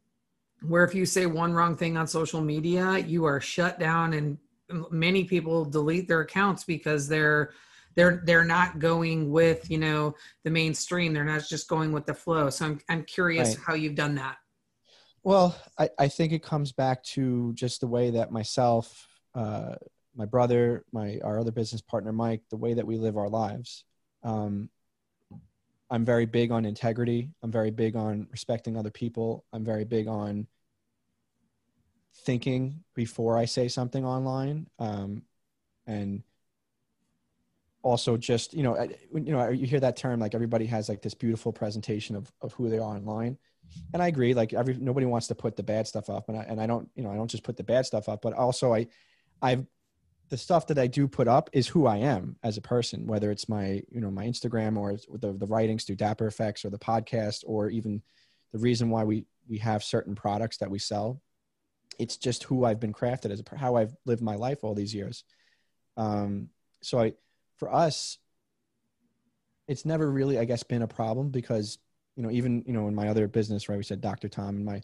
where 0.61 0.83
if 0.83 0.93
you 0.93 1.05
say 1.05 1.25
one 1.25 1.53
wrong 1.53 1.77
thing 1.77 1.95
on 1.95 2.07
social 2.07 2.41
media, 2.41 2.97
you 2.97 3.25
are 3.25 3.39
shut 3.39 3.79
down 3.79 4.13
and 4.13 4.37
many 4.91 5.23
people 5.23 5.63
delete 5.63 6.07
their 6.07 6.21
accounts 6.21 6.63
because 6.63 7.07
they're 7.07 7.51
they're 7.97 8.21
they're 8.23 8.45
not 8.45 8.79
going 8.79 9.31
with 9.31 9.69
you 9.69 9.79
know 9.79 10.15
the 10.45 10.51
mainstream. 10.51 11.13
They're 11.13 11.25
not 11.25 11.43
just 11.49 11.67
going 11.67 11.91
with 11.91 12.05
the 12.05 12.13
flow. 12.13 12.49
So 12.49 12.65
i'm, 12.65 12.79
I'm 12.87 13.03
curious 13.03 13.57
right. 13.57 13.65
how 13.65 13.73
you've 13.73 13.95
done 13.95 14.15
that. 14.15 14.37
Well 15.23 15.59
I, 15.77 15.89
I 15.99 16.07
think 16.07 16.31
it 16.31 16.43
comes 16.43 16.71
back 16.71 17.03
to 17.15 17.51
just 17.55 17.81
the 17.81 17.87
way 17.87 18.11
that 18.11 18.31
myself 18.31 19.07
uh, 19.35 19.75
my 20.15 20.25
brother 20.25 20.85
my 20.93 21.19
our 21.23 21.39
other 21.39 21.51
business 21.51 21.81
partner 21.81 22.13
mike 22.13 22.41
the 22.49 22.57
way 22.57 22.75
that 22.75 22.87
we 22.87 22.97
live 22.97 23.17
our 23.17 23.29
lives 23.29 23.83
um, 24.23 24.69
i'm 25.89 26.05
very 26.05 26.25
big 26.25 26.51
on 26.51 26.65
integrity. 26.65 27.29
I'm 27.43 27.51
very 27.51 27.71
big 27.71 27.95
on 27.95 28.27
respecting 28.31 28.77
other 28.77 28.89
people. 28.91 29.43
I'm 29.51 29.65
very 29.65 29.85
big 29.85 30.07
on 30.07 30.47
thinking 32.25 32.83
before 32.95 33.37
i 33.37 33.45
say 33.45 33.67
something 33.67 34.03
online 34.03 34.67
um, 34.79 35.21
and 35.85 36.23
also 37.83 38.17
just 38.17 38.53
you 38.53 38.63
know 38.63 38.77
you 39.13 39.31
know 39.31 39.49
you 39.49 39.65
hear 39.65 39.79
that 39.79 39.95
term 39.95 40.19
like 40.19 40.35
everybody 40.35 40.65
has 40.65 40.89
like 40.89 41.01
this 41.01 41.13
beautiful 41.13 41.53
presentation 41.53 42.15
of, 42.15 42.31
of 42.41 42.53
who 42.53 42.69
they 42.69 42.77
are 42.77 42.95
online. 42.95 43.37
And 43.93 44.01
i 44.01 44.07
agree 44.07 44.33
like 44.33 44.53
every 44.53 44.75
nobody 44.75 45.05
wants 45.05 45.27
to 45.27 45.35
put 45.35 45.55
the 45.55 45.63
bad 45.63 45.87
stuff 45.87 46.09
up. 46.09 46.29
And 46.29 46.37
I, 46.37 46.43
and 46.43 46.61
I 46.61 46.67
don't 46.67 46.89
you 46.95 47.03
know 47.03 47.11
i 47.11 47.15
don't 47.15 47.29
just 47.29 47.43
put 47.43 47.57
the 47.57 47.63
bad 47.63 47.85
stuff 47.85 48.09
up 48.09 48.21
but 48.21 48.33
also 48.33 48.73
i 48.73 48.87
i've 49.41 49.65
the 50.29 50.37
stuff 50.37 50.67
that 50.67 50.79
i 50.79 50.87
do 50.87 51.07
put 51.07 51.27
up 51.27 51.49
is 51.53 51.67
who 51.67 51.85
i 51.85 51.97
am 51.97 52.35
as 52.43 52.57
a 52.57 52.61
person 52.61 53.07
whether 53.07 53.31
it's 53.31 53.47
my 53.47 53.81
you 53.89 54.01
know 54.01 54.11
my 54.11 54.25
instagram 54.25 54.77
or 54.77 54.97
the, 55.17 55.33
the 55.33 55.45
writings 55.45 55.83
through 55.83 55.95
dapper 55.95 56.27
effects 56.27 56.65
or 56.65 56.69
the 56.69 56.79
podcast 56.79 57.43
or 57.45 57.69
even 57.69 58.01
the 58.51 58.59
reason 58.59 58.89
why 58.89 59.03
we 59.03 59.25
we 59.47 59.57
have 59.59 59.83
certain 59.83 60.15
products 60.15 60.57
that 60.57 60.69
we 60.69 60.79
sell. 60.79 61.21
It's 61.99 62.17
just 62.17 62.43
who 62.43 62.65
i've 62.65 62.79
been 62.79 62.93
crafted 62.93 63.31
as 63.31 63.41
a, 63.41 63.57
how 63.57 63.75
i've 63.75 63.95
lived 64.05 64.21
my 64.21 64.35
life 64.35 64.63
all 64.63 64.75
these 64.75 64.93
years. 64.93 65.23
Um 65.95 66.49
so 66.83 66.99
i 66.99 67.13
for 67.57 67.73
us, 67.73 68.17
it's 69.67 69.85
never 69.85 70.09
really, 70.09 70.39
I 70.39 70.45
guess, 70.45 70.63
been 70.63 70.81
a 70.81 70.87
problem 70.87 71.29
because, 71.29 71.77
you 72.15 72.23
know, 72.23 72.31
even, 72.31 72.63
you 72.65 72.73
know, 72.73 72.87
in 72.87 72.95
my 72.95 73.09
other 73.09 73.27
business, 73.27 73.67
right, 73.67 73.77
we 73.77 73.83
said 73.83 74.01
Dr. 74.01 74.29
Tom, 74.29 74.57
in 74.57 74.65
my, 74.65 74.81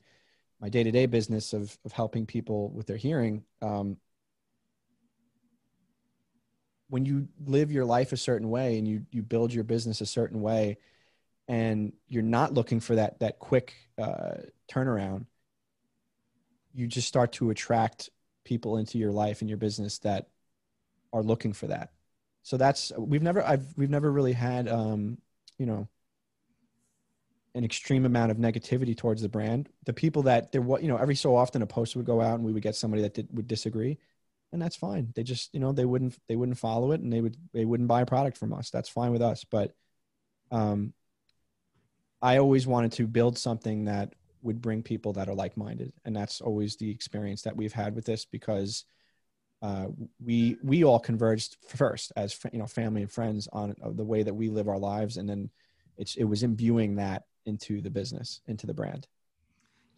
my 0.59 0.69
day-to-day 0.69 1.05
business 1.05 1.53
of, 1.53 1.77
of 1.86 1.91
helping 1.91 2.25
people 2.25 2.69
with 2.71 2.88
their 2.88 2.97
hearing, 2.97 3.43
um, 3.62 3.97
when 6.89 7.05
you 7.05 7.27
live 7.45 7.71
your 7.71 7.86
life 7.86 8.12
a 8.12 8.17
certain 8.17 8.49
way 8.49 8.77
and 8.77 8.88
you, 8.88 9.05
you 9.12 9.23
build 9.23 9.53
your 9.53 9.63
business 9.63 10.01
a 10.01 10.05
certain 10.05 10.41
way 10.41 10.77
and 11.47 11.91
you're 12.07 12.21
not 12.21 12.53
looking 12.53 12.79
for 12.79 12.95
that, 12.95 13.19
that 13.19 13.39
quick 13.39 13.73
uh, 13.97 14.36
turnaround, 14.71 15.25
you 16.73 16.88
just 16.88 17.07
start 17.07 17.31
to 17.31 17.49
attract 17.49 18.09
people 18.43 18.77
into 18.77 18.97
your 18.97 19.12
life 19.12 19.41
and 19.41 19.49
your 19.49 19.57
business 19.57 19.99
that 19.99 20.27
are 21.13 21.23
looking 21.23 21.53
for 21.53 21.67
that 21.67 21.92
so 22.43 22.58
that's 22.58 22.91
we've 22.97 23.23
never 23.23 23.41
I've 23.41 23.65
we've 23.77 23.89
never 23.89 24.12
really 24.12 24.34
had 24.34 24.67
um, 24.67 25.17
you 25.58 25.65
know 25.65 25.88
an 27.56 27.63
extreme 27.63 28.06
amount 28.06 28.32
of 28.32 28.38
negativity 28.38 28.95
towards 28.95 29.21
the 29.21 29.29
brand. 29.29 29.69
The 29.86 29.93
people 29.93 30.23
that 30.23 30.51
there 30.51 30.62
what 30.62 30.82
you 30.82 30.89
know 30.89 30.97
every 30.97 31.15
so 31.15 31.36
often 31.36 31.62
a 31.62 31.67
post 31.67 31.95
would 31.95 32.06
go 32.06 32.21
out 32.21 32.36
and 32.36 32.43
we 32.43 32.51
would 32.51 32.63
get 32.63 32.75
somebody 32.75 33.01
that 33.03 33.13
did, 33.13 33.29
would 33.32 33.47
disagree, 33.47 33.97
and 34.51 34.62
that's 34.62 34.75
fine. 34.75 35.13
They 35.15 35.23
just 35.23 35.53
you 35.53 35.62
know 35.62 35.71
they 35.71 35.86
wouldn't 35.86 36.17
they 36.27 36.36
wouldn't 36.36 36.58
follow 36.58 36.91
it 36.91 36.99
and 36.99 37.12
they 37.12 37.21
would 37.21 37.38
they 37.53 37.63
wouldn't 37.63 37.88
buy 37.88 38.01
a 38.01 38.06
product 38.06 38.38
from 38.38 38.53
us. 38.53 38.69
That's 38.69 38.89
fine 38.89 39.12
with 39.12 39.21
us. 39.21 39.45
But 39.45 39.73
um, 40.51 40.93
I 42.21 42.38
always 42.38 42.67
wanted 42.67 42.91
to 42.93 43.08
build 43.08 43.38
something 43.38 43.86
that 43.86 44.13
would 44.41 44.62
bring 44.62 44.84
people 44.84 45.13
that 45.13 45.29
are 45.29 45.36
like 45.36 45.56
minded, 45.56 45.93
and 46.03 46.13
that's 46.13 46.41
always 46.41 46.75
the 46.75 46.91
experience 46.91 47.43
that 47.43 47.56
we've 47.56 47.71
had 47.71 47.95
with 47.95 48.03
this 48.03 48.25
because 48.25 48.84
uh, 49.63 49.88
we 50.23 50.58
we 50.62 50.84
all 50.84 50.99
converged 50.99 51.56
first 51.65 52.12
as 52.17 52.38
you 52.52 52.60
know 52.60 52.67
family 52.67 53.02
and 53.02 53.10
friends 53.10 53.47
on 53.54 53.73
uh, 53.82 53.89
the 53.91 54.04
way 54.04 54.21
that 54.21 54.34
we 54.34 54.49
live 54.49 54.67
our 54.67 54.78
lives. 54.78 55.15
And 55.15 55.28
then 55.28 55.49
it's 55.97 56.15
it 56.15 56.26
was 56.26 56.43
imbuing 56.43 56.97
that 56.97 57.23
into 57.45 57.80
the 57.80 57.89
business 57.89 58.41
into 58.45 58.67
the 58.67 58.73
brand. 58.73 59.08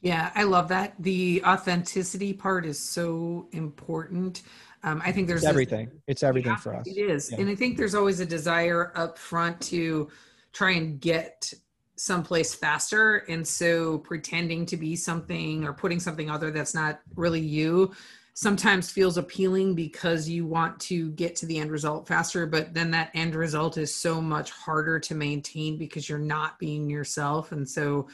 Yeah 0.02 0.32
i 0.36 0.44
love 0.44 0.68
that. 0.70 0.94
The 1.00 1.42
authenticity 1.44 2.32
part 2.32 2.66
is 2.66 2.80
so 2.80 3.48
important. 3.52 4.44
Um, 4.84 5.02
i 5.04 5.12
think 5.12 5.28
there's 5.28 5.42
it's 5.42 5.50
everything. 5.50 5.88
This, 5.88 6.02
it's 6.08 6.24
everything 6.24 6.52
yeah, 6.52 6.58
for 6.58 6.76
us. 6.76 6.88
it 6.88 7.00
is. 7.00 7.32
Yeah. 7.32 7.42
and 7.42 7.50
i 7.50 7.56
think 7.56 7.76
there's 7.76 7.96
always 7.96 8.20
a 8.20 8.26
desire 8.26 8.92
up 8.96 9.18
front 9.18 9.60
to 9.62 10.10
try 10.54 10.72
and 10.72 11.02
get 11.02 11.52
someplace 11.98 12.54
faster. 12.54 13.18
And 13.30 13.48
so 13.48 14.00
pretending 14.00 14.66
to 14.68 14.78
be 14.78 14.96
something 14.96 15.64
or 15.64 15.74
putting 15.74 16.00
something 16.00 16.30
other 16.30 16.52
that's 16.52 16.76
not 16.76 17.00
really 17.16 17.40
you 17.40 17.94
sometimes 18.36 18.92
feels 18.92 19.18
appealing 19.18 19.74
because 19.76 20.28
you 20.28 20.46
want 20.46 20.78
to 20.78 21.10
get 21.12 21.38
to 21.38 21.46
the 21.46 21.58
end 21.58 21.72
result 21.72 22.06
faster 22.06 22.46
but 22.46 22.74
then 22.74 22.92
that 22.92 23.10
end 23.14 23.34
result 23.34 23.78
is 23.78 23.96
so 23.96 24.22
much 24.22 24.52
harder 24.52 25.00
to 25.00 25.16
maintain 25.16 25.78
because 25.78 26.10
you're 26.10 26.20
not 26.20 26.60
being 26.60 26.90
yourself. 26.90 27.54
And 27.54 27.68
so 27.68 28.08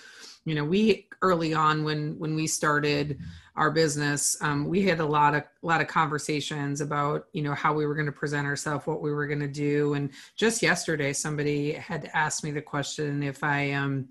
you 0.46 0.56
know 0.56 0.64
we 0.64 1.08
early 1.22 1.54
on 1.54 1.84
when 1.84 2.18
when 2.18 2.36
we 2.36 2.48
started 2.48 3.20
our 3.56 3.70
business 3.70 4.36
um, 4.42 4.66
we 4.66 4.82
had 4.82 5.00
a 5.00 5.06
lot 5.06 5.36
of 5.36 5.42
a 5.42 5.66
lot 5.66 5.82
of 5.82 5.88
conversations 5.88 6.82
about 6.82 7.26
you 7.34 7.42
know 7.42 7.54
how 7.54 7.74
we 7.74 7.86
were 7.86 7.96
going 7.96 8.06
to 8.06 8.12
present 8.12 8.48
ourselves 8.48 8.86
what 8.88 9.02
we 9.02 9.12
were 9.12 9.28
going 9.28 9.40
to 9.40 9.48
do. 9.48 9.96
And 9.96 10.12
just 10.36 10.62
yesterday 10.62 11.14
somebody 11.14 11.74
had 11.74 12.10
asked 12.14 12.44
me 12.44 12.52
the 12.52 12.62
question 12.62 13.24
if 13.24 13.44
i 13.44 13.72
um 13.72 14.08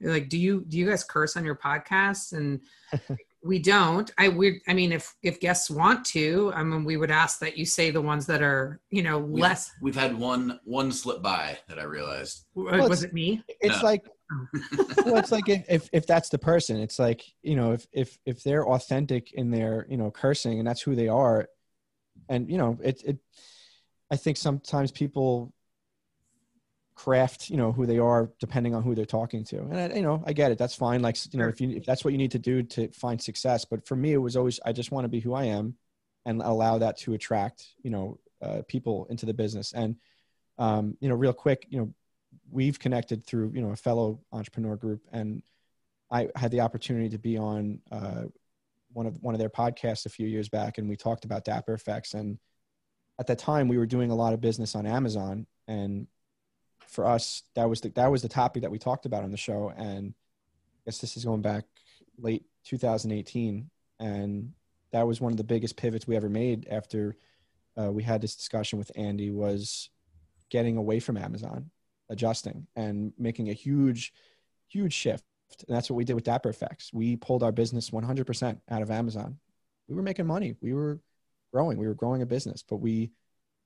like 0.00 0.28
do 0.28 0.38
you 0.38 0.64
do 0.68 0.76
you 0.76 0.88
guys 0.88 1.04
curse 1.04 1.36
on 1.36 1.44
your 1.44 1.56
podcast? 1.56 2.32
And 2.32 2.60
we 3.44 3.58
don't 3.58 4.10
i 4.18 4.26
would 4.26 4.54
i 4.66 4.72
mean 4.74 4.90
if 4.90 5.14
if 5.22 5.38
guests 5.38 5.70
want 5.70 6.04
to 6.04 6.50
i 6.54 6.62
mean 6.64 6.82
we 6.82 6.96
would 6.96 7.10
ask 7.10 7.38
that 7.40 7.56
you 7.58 7.66
say 7.66 7.90
the 7.90 8.00
ones 8.00 8.24
that 8.26 8.42
are 8.42 8.80
you 8.90 9.02
know 9.02 9.18
We've- 9.18 9.42
less 9.42 9.70
We've 9.82 9.94
had 9.94 10.18
one 10.18 10.58
one 10.64 10.90
slip 10.90 11.22
by 11.22 11.58
that 11.68 11.78
I 11.78 11.82
realized. 11.84 12.46
Uh, 12.56 12.86
was 12.88 13.02
it 13.04 13.12
me 13.12 13.42
it's 13.60 13.82
No. 13.82 13.84
like 13.84 14.02
oh. 14.32 14.46
well 15.04 15.16
it's 15.18 15.30
like 15.32 15.48
if, 15.48 15.64
if 15.68 15.88
if 15.92 16.06
that's 16.06 16.30
the 16.30 16.38
person 16.38 16.80
it's 16.80 16.98
like 16.98 17.22
you 17.42 17.54
know 17.56 17.72
if 17.72 17.86
if 17.92 18.18
if 18.24 18.42
they're 18.42 18.66
authentic 18.66 19.32
in 19.34 19.50
their 19.50 19.86
you 19.90 19.98
know 19.98 20.10
cursing 20.10 20.58
and 20.58 20.66
that's 20.66 20.80
who 20.80 20.94
they 20.94 21.08
are 21.08 21.46
and 22.30 22.50
you 22.50 22.56
know 22.56 22.78
it 22.82 23.02
it 23.04 23.18
i 24.10 24.16
think 24.16 24.36
sometimes 24.38 24.90
people 24.90 25.52
craft 26.94 27.50
you 27.50 27.56
know 27.56 27.72
who 27.72 27.86
they 27.86 27.98
are 27.98 28.30
depending 28.38 28.74
on 28.74 28.82
who 28.82 28.94
they're 28.94 29.04
talking 29.04 29.44
to. 29.44 29.58
And 29.58 29.78
I, 29.78 29.96
you 29.96 30.02
know 30.02 30.22
i 30.26 30.32
get 30.32 30.52
it. 30.52 30.58
That's 30.58 30.74
fine. 30.74 31.02
Like 31.02 31.16
you 31.32 31.38
know 31.38 31.48
if 31.48 31.60
you 31.60 31.70
if 31.70 31.84
that's 31.84 32.04
what 32.04 32.12
you 32.12 32.18
need 32.18 32.30
to 32.32 32.38
do 32.38 32.62
to 32.62 32.88
find 32.92 33.20
success. 33.20 33.64
But 33.64 33.86
for 33.86 33.96
me 33.96 34.12
it 34.12 34.18
was 34.18 34.36
always 34.36 34.60
i 34.64 34.72
just 34.72 34.92
want 34.92 35.04
to 35.04 35.08
be 35.08 35.20
who 35.20 35.34
i 35.34 35.44
am 35.44 35.74
and 36.24 36.40
allow 36.40 36.78
that 36.78 36.96
to 36.98 37.14
attract 37.14 37.66
you 37.82 37.90
know 37.90 38.18
uh, 38.42 38.62
people 38.68 39.06
into 39.10 39.26
the 39.26 39.34
business. 39.34 39.72
And 39.72 39.96
um, 40.58 40.96
you 41.00 41.08
know 41.08 41.16
real 41.16 41.32
quick 41.32 41.66
you 41.68 41.78
know 41.78 41.94
we've 42.50 42.78
connected 42.78 43.24
through 43.26 43.52
you 43.54 43.62
know 43.62 43.70
a 43.70 43.76
fellow 43.76 44.20
entrepreneur 44.32 44.76
group. 44.76 45.02
And 45.12 45.42
i 46.10 46.28
had 46.36 46.50
the 46.50 46.60
opportunity 46.60 47.08
to 47.08 47.18
be 47.18 47.38
on 47.38 47.80
uh, 47.90 48.24
one 48.92 49.06
of 49.06 49.20
one 49.20 49.34
of 49.34 49.40
their 49.40 49.50
podcasts 49.50 50.06
a 50.06 50.10
few 50.10 50.28
years 50.28 50.48
back. 50.48 50.78
And 50.78 50.88
we 50.88 50.96
talked 50.96 51.24
about 51.24 51.44
dapper 51.44 51.74
effects. 51.74 52.14
And 52.14 52.38
at 53.18 53.26
that 53.26 53.38
time 53.40 53.66
we 53.66 53.78
were 53.78 53.86
doing 53.86 54.10
a 54.10 54.14
lot 54.14 54.32
of 54.32 54.40
business 54.40 54.74
on 54.74 54.86
amazon. 54.86 55.46
And 55.66 56.06
for 56.94 57.06
us 57.06 57.42
that 57.54 57.68
was 57.68 57.80
the 57.80 57.90
that 57.90 58.10
was 58.10 58.22
the 58.22 58.28
topic 58.28 58.62
that 58.62 58.70
we 58.70 58.78
talked 58.78 59.06
about 59.06 59.24
on 59.24 59.30
the 59.30 59.36
show. 59.36 59.72
And 59.76 60.14
i 60.14 60.80
guess 60.86 60.98
this 60.98 61.16
is 61.16 61.24
going 61.24 61.42
back 61.42 61.64
late 62.18 62.44
2018 62.64 63.68
and 64.00 64.52
that 64.92 65.06
was 65.06 65.20
one 65.20 65.32
of 65.32 65.36
the 65.36 65.44
biggest 65.44 65.76
pivots 65.76 66.06
we 66.06 66.16
ever 66.16 66.28
made 66.28 66.68
after 66.70 67.16
uh, 67.76 67.90
we 67.90 68.04
had 68.04 68.20
this 68.20 68.36
discussion 68.36 68.78
with 68.78 68.92
andy 68.94 69.30
was 69.30 69.90
getting 70.50 70.76
away 70.76 71.00
from 71.00 71.16
amazon 71.16 71.70
adjusting 72.08 72.66
and 72.76 73.12
making 73.18 73.50
a 73.50 73.52
huge 73.52 74.12
huge 74.68 74.92
shift. 74.92 75.24
And 75.66 75.76
that's 75.76 75.88
what 75.88 75.96
we 75.96 76.04
did 76.04 76.14
with 76.14 76.24
dapper 76.24 76.48
effects. 76.48 76.92
We 76.92 77.16
pulled 77.16 77.42
our 77.42 77.52
business 77.52 77.90
100% 77.90 78.58
out 78.70 78.82
of 78.82 78.90
amazon. 78.90 79.38
We 79.88 79.94
were 79.94 80.02
making 80.02 80.26
money. 80.26 80.56
We 80.60 80.74
were 80.74 81.00
growing. 81.52 81.78
We 81.78 81.86
were 81.86 81.94
growing 81.94 82.22
a 82.22 82.26
business 82.26 82.64
but 82.68 82.76
we 82.76 83.10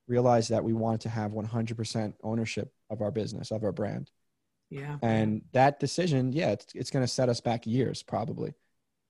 realized 0.09 0.49
that 0.49 0.63
we 0.63 0.73
wanted 0.73 1.01
to 1.01 1.09
have 1.09 1.31
100% 1.31 2.13
ownership 2.23 2.73
of 2.89 3.01
our 3.01 3.11
business 3.11 3.51
of 3.51 3.63
our 3.63 3.71
brand. 3.71 4.09
Yeah. 4.69 4.97
And 5.01 5.43
that 5.53 5.79
decision 5.79 6.31
yeah 6.33 6.51
it's, 6.51 6.67
it's 6.75 6.91
going 6.91 7.03
to 7.03 7.07
set 7.07 7.29
us 7.29 7.39
back 7.39 7.65
years 7.65 8.03
probably. 8.03 8.53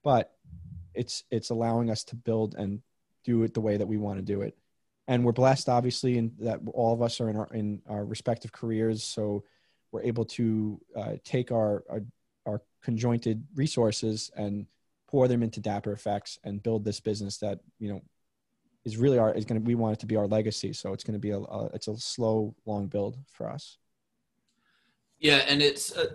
But 0.04 0.32
it's 0.94 1.24
it's 1.30 1.50
allowing 1.50 1.90
us 1.90 2.04
to 2.04 2.16
build 2.16 2.54
and 2.54 2.80
do 3.24 3.42
it 3.42 3.54
the 3.54 3.60
way 3.60 3.76
that 3.76 3.86
we 3.86 3.96
want 3.96 4.18
to 4.18 4.24
do 4.24 4.42
it. 4.42 4.56
And 5.08 5.24
we're 5.24 5.32
blessed 5.32 5.68
obviously 5.68 6.18
in 6.18 6.32
that 6.40 6.60
all 6.72 6.94
of 6.94 7.02
us 7.02 7.20
are 7.20 7.28
in 7.28 7.36
our 7.36 7.48
in 7.52 7.82
our 7.88 8.04
respective 8.04 8.52
careers. 8.52 9.02
So 9.02 9.44
we're 9.92 10.02
able 10.02 10.24
to 10.24 10.80
uh, 10.96 11.12
take 11.24 11.50
our, 11.50 11.84
our 11.90 12.02
our 12.46 12.62
conjointed 12.82 13.44
resources 13.54 14.30
and 14.36 14.66
pour 15.08 15.28
them 15.28 15.42
into 15.42 15.60
dapper 15.60 15.92
effects 15.92 16.38
and 16.44 16.62
build 16.62 16.84
this 16.84 17.00
business 17.00 17.38
that 17.38 17.60
you 17.78 17.88
know 17.88 18.02
is 18.84 18.96
really 18.96 19.18
our 19.18 19.32
is 19.34 19.44
going 19.44 19.60
to 19.60 19.66
we 19.66 19.74
want 19.74 19.94
it 19.94 20.00
to 20.00 20.06
be 20.06 20.16
our 20.16 20.26
legacy 20.26 20.72
so 20.72 20.92
it's 20.92 21.04
going 21.04 21.14
to 21.14 21.20
be 21.20 21.30
a, 21.30 21.38
a 21.38 21.66
it's 21.74 21.88
a 21.88 21.96
slow 21.96 22.54
long 22.66 22.86
build 22.86 23.16
for 23.30 23.48
us 23.48 23.78
Yeah, 25.20 25.42
and 25.46 25.60
it's 25.60 25.94
uh, 25.94 26.06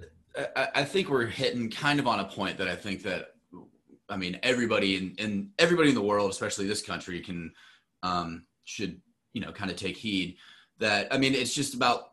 I, 0.56 0.84
think 0.84 1.10
we're 1.10 1.28
hitting 1.28 1.69
kind 1.69 1.99
of 1.99 2.08
on 2.08 2.19
a 2.19 2.25
point 2.25 2.58
that 2.58 2.67
I 2.67 2.75
think 2.75 3.04
that 3.04 3.34
I 4.10 4.17
mean 4.17 4.39
everybody 4.41 4.97
in, 4.97 5.15
in 5.17 5.51
everybody 5.60 5.89
in 5.89 5.95
the 5.95 6.01
world, 6.01 6.32
especially 6.32 6.67
this 6.67 6.82
country, 6.82 7.21
can 7.21 7.54
um, 8.01 8.45
should 8.63 8.99
you 9.34 9.41
know 9.41 9.51
kind 9.51 9.69
of 9.69 9.78
take 9.78 9.95
heed 9.95 10.38
that 10.80 11.08
I 11.13 11.19
mean 11.19 11.36
it's 11.36 11.54
just 11.54 11.75
about 11.75 12.10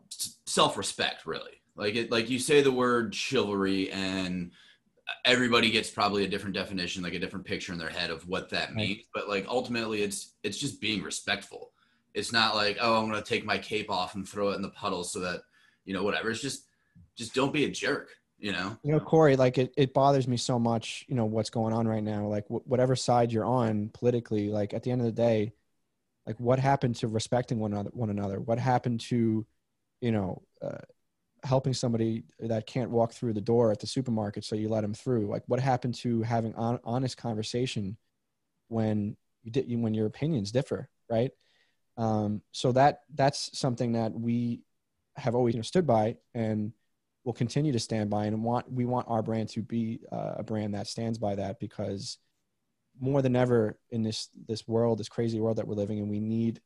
self 0.46 0.76
respect 0.76 1.26
really. 1.26 1.62
Like 1.74 1.94
it 1.94 2.12
like 2.12 2.28
you 2.28 2.38
say 2.38 2.60
the 2.60 2.70
word 2.70 3.14
chivalry 3.14 3.90
and 3.90 4.52
everybody 5.24 5.70
gets 5.70 5.90
probably 5.90 6.24
a 6.24 6.28
different 6.28 6.54
definition 6.54 7.02
like 7.02 7.14
a 7.14 7.18
different 7.18 7.44
picture 7.44 7.72
in 7.72 7.78
their 7.78 7.88
head 7.88 8.10
of 8.10 8.26
what 8.28 8.48
that 8.50 8.68
Right. 8.68 8.76
means 8.76 9.02
but 9.14 9.28
like 9.28 9.46
ultimately 9.48 10.02
it's 10.02 10.34
it's 10.42 10.58
just 10.58 10.80
being 10.80 11.02
respectful 11.02 11.70
it's 12.14 12.32
not 12.32 12.54
like 12.54 12.78
oh 12.80 12.96
i'm 13.00 13.08
going 13.08 13.22
to 13.22 13.28
take 13.28 13.44
my 13.44 13.58
cape 13.58 13.90
off 13.90 14.14
and 14.14 14.28
throw 14.28 14.50
it 14.50 14.56
in 14.56 14.62
the 14.62 14.70
puddle 14.70 15.04
so 15.04 15.20
that 15.20 15.42
you 15.84 15.94
know 15.94 16.02
whatever 16.02 16.30
it's 16.30 16.40
just 16.40 16.66
just 17.16 17.34
don't 17.34 17.52
be 17.52 17.64
a 17.64 17.70
jerk 17.70 18.10
you 18.38 18.52
know 18.52 18.76
You 18.82 18.92
know, 18.92 19.00
Corey, 19.00 19.36
like 19.36 19.58
it, 19.58 19.72
it 19.76 19.94
bothers 19.94 20.26
me 20.26 20.36
so 20.36 20.58
much, 20.58 21.04
you 21.08 21.14
know, 21.14 21.24
what's 21.26 21.50
going 21.50 21.72
on 21.72 21.86
right 21.86 22.02
now. 22.02 22.26
Like, 22.26 22.46
wh- 22.48 22.66
whatever 22.66 22.96
side 22.96 23.30
you're 23.30 23.44
on 23.44 23.90
politically, 23.94 24.48
like 24.50 24.74
at 24.74 24.82
the 24.82 24.90
end 24.90 25.00
of 25.00 25.04
the 25.04 25.12
day, 25.12 25.52
like 26.26 26.40
what 26.40 26.58
happened 26.58 26.96
to 26.96 27.06
respecting 27.06 27.60
one 27.60 27.72
another? 27.72 27.90
One 27.92 28.10
another? 28.10 28.40
What 28.40 28.58
happened 28.58 29.00
to, 29.02 29.46
you 30.00 30.10
know, 30.12 30.42
uh, 30.60 30.78
helping 31.42 31.74
somebody 31.74 32.24
that 32.38 32.66
can't 32.66 32.90
walk 32.90 33.12
through 33.12 33.32
the 33.32 33.40
door 33.40 33.70
at 33.72 33.80
the 33.80 33.86
supermarket, 33.86 34.44
so 34.44 34.56
you 34.56 34.68
let 34.68 34.82
them 34.82 34.94
through? 34.94 35.26
Like, 35.26 35.42
what 35.46 35.60
happened 35.60 35.94
to 35.96 36.22
having 36.22 36.54
on, 36.54 36.78
honest 36.84 37.16
conversation 37.16 37.96
when 38.68 39.16
you 39.42 39.50
did 39.50 39.66
when 39.80 39.94
your 39.94 40.06
opinions 40.06 40.52
differ, 40.52 40.88
right? 41.10 41.30
Um, 41.96 42.42
so 42.52 42.72
that 42.72 43.00
that's 43.14 43.56
something 43.58 43.92
that 43.92 44.12
we 44.12 44.62
have 45.16 45.34
always 45.34 45.54
you 45.54 45.58
know, 45.58 45.62
stood 45.62 45.86
by 45.86 46.16
and 46.34 46.72
will 47.24 47.32
continue 47.32 47.72
to 47.72 47.78
stand 47.78 48.10
by 48.10 48.26
and 48.26 48.42
want 48.42 48.70
we 48.70 48.84
want 48.84 49.06
our 49.08 49.22
brand 49.22 49.48
to 49.50 49.62
be 49.62 50.00
uh, 50.10 50.34
a 50.38 50.42
brand 50.42 50.74
that 50.74 50.86
stands 50.86 51.18
by 51.18 51.34
that 51.34 51.60
because 51.60 52.18
more 53.00 53.22
than 53.22 53.36
ever 53.36 53.78
in 53.90 54.02
this 54.02 54.28
this 54.48 54.66
world 54.66 54.98
this 54.98 55.08
crazy 55.08 55.38
world 55.38 55.58
that 55.58 55.66
we're 55.66 55.74
living 55.74 55.98
in 55.98 56.08
we 56.08 56.20
need 56.20 56.60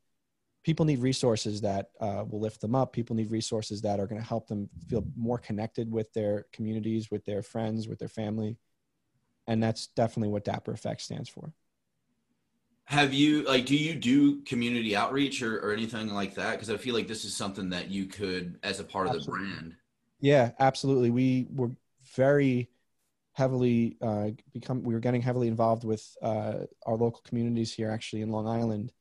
people 0.67 0.85
need 0.85 0.99
resources 0.99 1.61
that 1.61 1.91
uh, 2.01 2.25
will 2.29 2.41
lift 2.41 2.61
them 2.61 2.75
up. 2.75 2.93
People 2.93 3.15
need 3.15 3.31
resources 3.31 3.81
that 3.83 4.01
are 4.01 4.07
going 4.09 4.21
to 4.21 4.27
help 4.27 4.49
them 4.49 4.69
feel 4.89 5.07
more 5.17 5.39
connected 5.39 5.89
with 5.89 6.13
their 6.13 6.47
communities 6.53 7.09
with 7.09 7.25
their 7.25 7.41
friends 7.41 7.87
with 7.87 8.01
their 8.01 8.09
family. 8.09 8.57
And 9.47 9.63
that's 9.63 9.87
definitely 9.87 10.31
what 10.31 10.45
dapper 10.45 10.73
effect 10.73 11.03
stands 11.03 11.29
for. 11.29 11.53
Have 12.87 13.15
you 13.15 13.45
like 13.45 13.65
do 13.65 13.77
you 13.77 13.95
do 13.95 14.43
community 14.43 14.97
outreach 14.97 15.41
or, 15.41 15.61
or 15.61 15.73
anything 15.73 16.09
like 16.13 16.35
that? 16.35 16.53
Because 16.53 16.71
i 16.71 16.77
feel 16.77 16.95
like 16.95 17.07
this 17.07 17.25
is 17.25 17.35
something 17.35 17.71
that 17.71 17.89
you 17.89 18.07
could 18.07 18.59
as 18.65 18.81
a 18.81 18.85
part 18.85 19.07
of 19.07 19.25
the 19.25 19.31
brand. 19.31 19.77
Yeah, 20.19 20.51
absolutely. 20.59 21.11
We 21.11 21.47
were 21.55 21.71
very 22.17 22.71
heavily 23.35 23.99
uh, 24.03 24.31
become. 24.53 24.83
We 24.83 24.95
were 24.95 25.01
getting 25.01 25.23
heavily 25.23 25.47
involved 25.47 25.85
with 25.85 26.05
uh, 26.21 26.65
our 26.85 26.97
local 26.97 27.21
communities 27.25 27.73
here, 27.73 27.89
actually 27.89 28.23
in 28.23 28.31
Long 28.33 28.49
Island, 28.49 28.93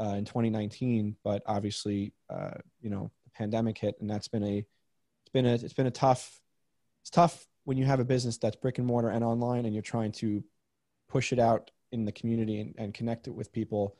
uh, 0.00 0.14
in 0.16 0.24
2019. 0.24 1.16
But 1.24 1.42
obviously, 1.46 2.12
uh, 2.30 2.58
you 2.80 2.90
know, 2.90 3.10
the 3.24 3.30
pandemic 3.30 3.78
hit, 3.78 3.96
and 4.00 4.10
that's 4.10 4.28
been 4.28 4.44
a. 4.44 4.58
It's 4.58 5.32
been 5.32 5.46
a. 5.46 5.54
It's 5.54 5.74
been 5.74 5.86
a 5.86 5.90
tough. 5.90 6.40
It's 7.02 7.10
tough 7.10 7.46
when 7.64 7.76
you 7.76 7.84
have 7.84 8.00
a 8.00 8.04
business 8.04 8.38
that's 8.38 8.56
brick 8.56 8.78
and 8.78 8.86
mortar 8.86 9.08
and 9.08 9.24
online, 9.24 9.64
and 9.64 9.74
you're 9.74 9.82
trying 9.82 10.12
to 10.12 10.42
push 11.08 11.32
it 11.32 11.38
out 11.38 11.70
in 11.92 12.04
the 12.04 12.12
community 12.12 12.60
and, 12.60 12.74
and 12.78 12.94
connect 12.94 13.26
it 13.26 13.32
with 13.32 13.52
people 13.52 13.96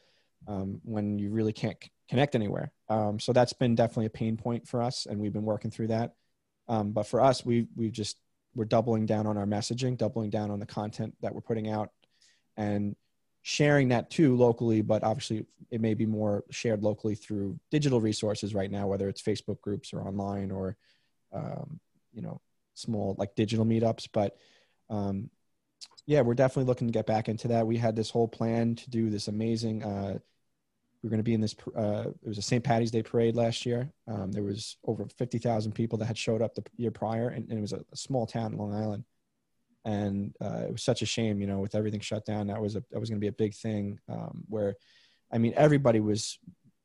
um, 0.49 0.81
when 0.85 1.19
you 1.19 1.31
really 1.31 1.53
can't 1.53 1.77
c- 1.83 1.91
connect 2.09 2.35
anywhere. 2.35 2.73
Um, 2.89 3.19
so 3.19 3.33
that's 3.33 3.53
been 3.53 3.75
definitely 3.75 4.07
a 4.07 4.11
pain 4.11 4.37
point 4.37 4.69
for 4.69 4.83
us, 4.83 5.07
and 5.07 5.21
we've 5.21 5.33
been 5.33 5.45
working 5.45 5.71
through 5.71 5.89
that. 5.89 6.15
Um, 6.69 6.93
but 6.93 7.07
for 7.07 7.21
us, 7.21 7.45
we 7.45 7.67
we 7.77 7.91
just 7.91 8.19
we're 8.55 8.65
doubling 8.65 9.07
down 9.07 9.27
on 9.27 9.37
our 9.37 9.47
messaging, 9.47 9.97
doubling 9.97 10.31
down 10.31 10.51
on 10.51 10.59
the 10.59 10.67
content 10.67 11.15
that 11.23 11.35
we're 11.35 11.41
putting 11.41 11.69
out, 11.69 11.91
and 12.57 12.97
sharing 13.49 13.91
that 13.91 14.11
too 14.11 14.35
locally. 14.35 14.83
But 14.83 15.05
obviously, 15.05 15.47
it 15.71 15.81
may 15.81 15.95
be 15.95 16.05
more 16.05 16.43
shared 16.51 16.83
locally 16.83 17.15
through 17.15 17.61
digital 17.71 18.01
resources 18.01 18.57
right 18.57 18.71
now, 18.71 18.89
whether 18.89 19.09
it's 19.09 19.23
Facebook 19.23 19.61
groups 19.61 19.93
or 19.93 20.03
online 20.03 20.51
or 20.51 20.77
um, 21.33 21.79
you 22.13 22.23
know 22.23 22.41
small 22.75 23.15
like 23.19 23.37
digital 23.37 23.65
meetups. 23.65 24.09
But 24.13 24.37
um, 24.91 25.31
yeah, 26.07 26.23
we're 26.23 26.35
definitely 26.35 26.67
looking 26.67 26.89
to 26.89 26.93
get 26.93 27.07
back 27.07 27.29
into 27.29 27.47
that. 27.49 27.69
We 27.69 27.77
had 27.77 27.95
this 27.95 28.11
whole 28.11 28.27
plan 28.27 28.75
to 28.75 28.91
do 28.91 29.11
this 29.11 29.29
amazing. 29.29 29.85
Uh, 29.85 30.19
we 31.03 31.07
were 31.07 31.11
going 31.11 31.21
to 31.21 31.23
be 31.23 31.35
in 31.35 31.41
this. 31.41 31.55
Uh, 31.77 32.07
it 32.25 32.29
was 32.29 32.39
a 32.39 32.43
St. 32.43 32.65
Patty's 32.65 32.91
Day 32.91 33.05
parade 33.05 33.37
last 33.37 33.65
year. 33.65 33.93
Um, 34.09 34.33
there 34.33 34.43
was 34.43 34.77
over 34.85 35.07
fifty 35.19 35.39
thousand 35.39 35.71
people 35.71 35.99
that 35.99 36.07
had 36.07 36.19
showed 36.19 36.43
up 36.43 36.57
the 36.57 36.65
year 36.79 36.91
prior, 36.91 37.29
and, 37.29 37.49
and 37.49 37.59
it 37.59 37.63
was 37.63 37.75
a, 37.75 37.85
a 37.93 37.97
small 37.97 38.27
town 38.27 38.55
in 38.55 38.59
Long 38.59 38.75
Island. 38.75 39.05
And 39.87 40.35
uh, 40.43 40.65
it 40.67 40.73
was 40.73 40.83
such 40.83 41.01
a 41.01 41.07
shame, 41.07 41.41
you 41.41 41.47
know, 41.47 41.61
with 41.61 41.75
everything 41.75 42.01
shut 42.01 42.27
down. 42.27 42.49
That 42.49 42.61
was 42.61 42.77
a 42.77 42.83
that 42.91 42.99
was 43.01 43.09
going 43.09 43.21
to 43.21 43.25
be 43.25 43.29
a 43.29 43.33
big 43.33 43.55
thing. 43.55 43.99
Um, 44.09 44.45
where, 44.49 44.75
I 45.33 45.39
mean, 45.39 45.55
everybody 45.57 46.01
was 46.01 46.39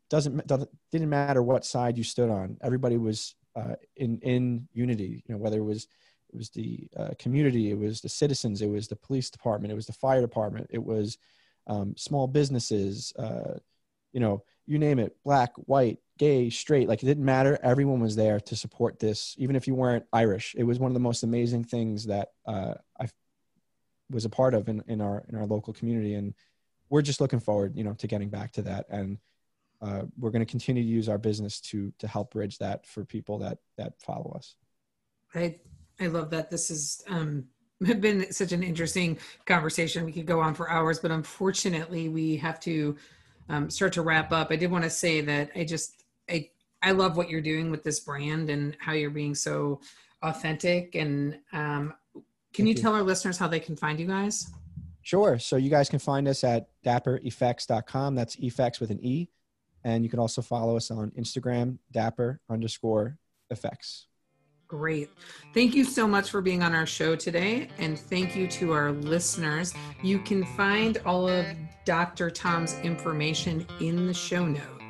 doesn't 0.09 0.45
doesn't 0.47 0.69
didn't 0.91 1.09
matter 1.09 1.41
what 1.41 1.65
side 1.65 1.97
you 1.97 2.03
stood 2.03 2.29
on. 2.29 2.57
Everybody 2.63 2.97
was 2.97 3.35
uh, 3.55 3.75
in 3.97 4.19
in 4.19 4.67
unity. 4.71 5.23
You 5.27 5.33
know, 5.33 5.39
whether 5.39 5.57
it 5.57 5.63
was 5.63 5.87
it 6.29 6.37
was 6.37 6.51
the 6.51 6.87
uh, 6.95 7.09
community, 7.19 7.71
it 7.71 7.77
was 7.77 8.01
the 8.01 8.09
citizens, 8.09 8.61
it 8.61 8.69
was 8.69 8.87
the 8.87 8.95
police 8.95 9.29
department, 9.29 9.71
it 9.71 9.75
was 9.75 9.87
the 9.87 9.93
fire 9.93 10.21
department, 10.21 10.67
it 10.69 10.81
was 10.81 11.17
um, 11.67 11.93
small 11.97 12.25
businesses. 12.27 13.11
Uh, 13.17 13.55
you 14.13 14.19
know, 14.19 14.43
you 14.65 14.79
name 14.79 14.99
it, 14.99 15.15
black, 15.25 15.51
white, 15.55 15.99
gay, 16.21 16.51
straight, 16.51 16.87
like 16.87 17.01
it 17.01 17.07
didn't 17.07 17.25
matter. 17.25 17.57
Everyone 17.63 17.99
was 17.99 18.15
there 18.15 18.39
to 18.41 18.55
support 18.55 18.99
this, 18.99 19.33
even 19.39 19.55
if 19.55 19.65
you 19.65 19.73
weren't 19.73 20.05
Irish. 20.13 20.53
It 20.55 20.61
was 20.63 20.77
one 20.77 20.91
of 20.91 20.93
the 20.93 20.99
most 20.99 21.23
amazing 21.23 21.63
things 21.63 22.05
that 22.05 22.29
uh, 22.45 22.75
I 22.99 23.07
was 24.11 24.23
a 24.23 24.29
part 24.29 24.53
of 24.53 24.69
in, 24.69 24.83
in 24.87 25.01
our 25.01 25.25
in 25.29 25.35
our 25.35 25.47
local 25.47 25.73
community, 25.73 26.13
and 26.13 26.35
we're 26.91 27.01
just 27.01 27.21
looking 27.21 27.39
forward, 27.39 27.75
you 27.75 27.83
know, 27.83 27.93
to 27.95 28.05
getting 28.05 28.29
back 28.29 28.51
to 28.51 28.61
that. 28.61 28.85
And 28.91 29.17
uh, 29.81 30.03
we're 30.15 30.29
going 30.29 30.45
to 30.45 30.51
continue 30.51 30.83
to 30.83 30.87
use 30.87 31.09
our 31.09 31.17
business 31.17 31.59
to 31.71 31.91
to 31.97 32.07
help 32.07 32.33
bridge 32.33 32.59
that 32.59 32.85
for 32.85 33.03
people 33.03 33.39
that 33.39 33.57
that 33.79 33.99
follow 33.99 34.31
us. 34.35 34.53
I 35.33 35.55
I 35.99 36.05
love 36.05 36.29
that. 36.29 36.51
This 36.51 36.69
has 36.69 37.03
um, 37.07 37.45
been 37.79 38.31
such 38.31 38.51
an 38.51 38.61
interesting 38.61 39.17
conversation. 39.47 40.05
We 40.05 40.11
could 40.11 40.27
go 40.27 40.39
on 40.39 40.53
for 40.53 40.69
hours, 40.69 40.99
but 40.99 41.09
unfortunately, 41.09 42.09
we 42.09 42.37
have 42.37 42.59
to 42.59 42.95
um, 43.49 43.71
start 43.71 43.93
to 43.93 44.03
wrap 44.03 44.31
up. 44.31 44.51
I 44.51 44.55
did 44.55 44.69
want 44.69 44.83
to 44.83 44.89
say 44.91 45.21
that 45.21 45.49
I 45.55 45.63
just 45.63 46.00
I 46.29 46.49
I 46.81 46.91
love 46.91 47.17
what 47.17 47.29
you're 47.29 47.41
doing 47.41 47.69
with 47.69 47.83
this 47.83 47.99
brand 47.99 48.49
and 48.49 48.75
how 48.79 48.93
you're 48.93 49.11
being 49.11 49.35
so 49.35 49.81
authentic. 50.23 50.95
And 50.95 51.37
um, 51.53 51.93
can 52.53 52.65
you, 52.65 52.73
you 52.73 52.81
tell 52.81 52.93
our 52.93 53.03
listeners 53.03 53.37
how 53.37 53.47
they 53.47 53.59
can 53.59 53.75
find 53.75 53.99
you 53.99 54.07
guys? 54.07 54.51
Sure. 55.03 55.39
So 55.39 55.55
you 55.55 55.69
guys 55.69 55.89
can 55.89 55.99
find 55.99 56.27
us 56.27 56.43
at 56.43 56.69
dappereffects.com. 56.85 58.15
That's 58.15 58.35
effects 58.35 58.79
with 58.79 58.91
an 58.91 59.03
E. 59.03 59.29
And 59.83 60.03
you 60.03 60.09
can 60.09 60.19
also 60.19 60.41
follow 60.41 60.77
us 60.77 60.91
on 60.91 61.11
Instagram, 61.11 61.79
dapper 61.91 62.39
underscore 62.49 63.17
effects. 63.49 64.07
Great. 64.67 65.09
Thank 65.53 65.75
you 65.75 65.83
so 65.83 66.07
much 66.07 66.29
for 66.29 66.39
being 66.39 66.63
on 66.63 66.73
our 66.73 66.85
show 66.85 67.15
today. 67.15 67.67
And 67.77 67.99
thank 67.99 68.35
you 68.35 68.47
to 68.47 68.71
our 68.71 68.91
listeners. 68.91 69.73
You 70.01 70.19
can 70.19 70.45
find 70.45 70.99
all 71.05 71.27
of 71.27 71.45
Dr. 71.83 72.29
Tom's 72.29 72.79
information 72.79 73.65
in 73.81 74.07
the 74.07 74.13
show 74.13 74.45
notes. 74.45 74.80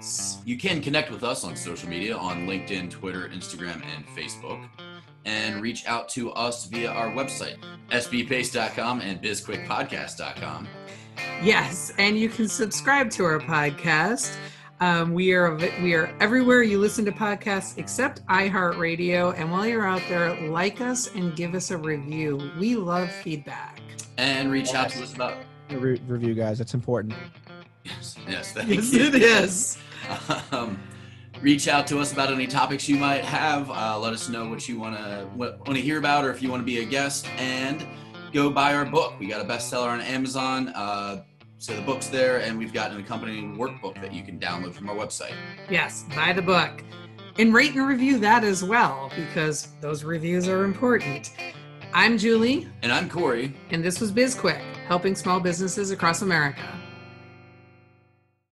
You 0.45 0.57
can 0.57 0.81
connect 0.81 1.11
with 1.11 1.23
us 1.23 1.43
on 1.43 1.55
social 1.55 1.89
media 1.89 2.15
on 2.15 2.47
LinkedIn, 2.47 2.89
Twitter, 2.89 3.29
Instagram, 3.29 3.83
and 3.95 4.05
Facebook. 4.07 4.67
And 5.25 5.61
reach 5.61 5.85
out 5.85 6.09
to 6.09 6.31
us 6.31 6.65
via 6.65 6.89
our 6.89 7.11
website, 7.11 7.57
sbpace.com 7.89 9.01
and 9.01 9.21
bizquickpodcast.com. 9.21 10.67
Yes, 11.43 11.93
and 11.99 12.17
you 12.17 12.29
can 12.29 12.47
subscribe 12.47 13.11
to 13.11 13.25
our 13.25 13.39
podcast 13.39 14.35
um, 14.81 15.13
we 15.13 15.31
are 15.33 15.55
we 15.83 15.93
are 15.93 16.11
everywhere 16.19 16.63
you 16.63 16.79
listen 16.79 17.05
to 17.05 17.11
podcasts 17.11 17.77
except 17.77 18.25
iHeartRadio. 18.25 19.37
And 19.37 19.51
while 19.51 19.67
you're 19.67 19.85
out 19.85 20.01
there, 20.09 20.35
like 20.49 20.81
us 20.81 21.13
and 21.13 21.35
give 21.35 21.53
us 21.53 21.69
a 21.69 21.77
review. 21.77 22.51
We 22.59 22.75
love 22.75 23.11
feedback. 23.11 23.79
And 24.17 24.51
reach 24.51 24.73
out 24.73 24.89
to 24.89 25.03
us 25.03 25.13
about 25.13 25.37
re- 25.69 26.01
review, 26.07 26.33
guys. 26.33 26.57
That's 26.57 26.73
important. 26.73 27.13
Yes, 27.83 28.15
yes, 28.27 28.53
yes, 28.55 28.93
it 28.93 29.15
is. 29.15 29.77
Um, 30.51 30.79
reach 31.41 31.67
out 31.67 31.87
to 31.87 31.99
us 31.99 32.11
about 32.11 32.31
any 32.31 32.45
topics 32.45 32.87
you 32.87 32.97
might 32.97 33.23
have. 33.23 33.69
Uh, 33.69 33.97
let 33.97 34.13
us 34.13 34.29
know 34.29 34.49
what 34.49 34.67
you 34.67 34.79
want 34.79 34.97
to 34.97 35.27
want 35.35 35.65
to 35.65 35.81
hear 35.81 35.97
about, 35.97 36.25
or 36.25 36.31
if 36.31 36.41
you 36.41 36.49
want 36.49 36.61
to 36.61 36.65
be 36.65 36.79
a 36.79 36.85
guest, 36.85 37.27
and 37.37 37.85
go 38.33 38.49
buy 38.49 38.73
our 38.73 38.85
book. 38.85 39.13
We 39.19 39.27
got 39.27 39.41
a 39.41 39.47
bestseller 39.47 39.87
on 39.87 40.01
Amazon. 40.01 40.69
Uh, 40.69 41.23
so 41.57 41.75
the 41.75 41.81
book's 41.81 42.07
there, 42.07 42.41
and 42.41 42.57
we've 42.57 42.73
got 42.73 42.91
an 42.91 42.99
accompanying 42.99 43.55
workbook 43.55 44.01
that 44.01 44.13
you 44.13 44.23
can 44.23 44.39
download 44.39 44.73
from 44.73 44.89
our 44.89 44.95
website. 44.95 45.33
Yes, 45.69 46.05
buy 46.15 46.33
the 46.33 46.41
book. 46.41 46.83
And 47.37 47.53
rate 47.53 47.75
and 47.75 47.87
review 47.87 48.17
that 48.19 48.43
as 48.43 48.63
well, 48.63 49.11
because 49.15 49.69
those 49.79 50.03
reviews 50.03 50.47
are 50.49 50.63
important. 50.63 51.33
I'm 51.93 52.17
Julie. 52.17 52.67
And 52.81 52.91
I'm 52.91 53.09
Corey. 53.09 53.53
And 53.69 53.83
this 53.83 53.99
was 53.99 54.11
BizQuick, 54.11 54.61
helping 54.87 55.15
small 55.15 55.39
businesses 55.39 55.91
across 55.91 56.21
America. 56.23 56.80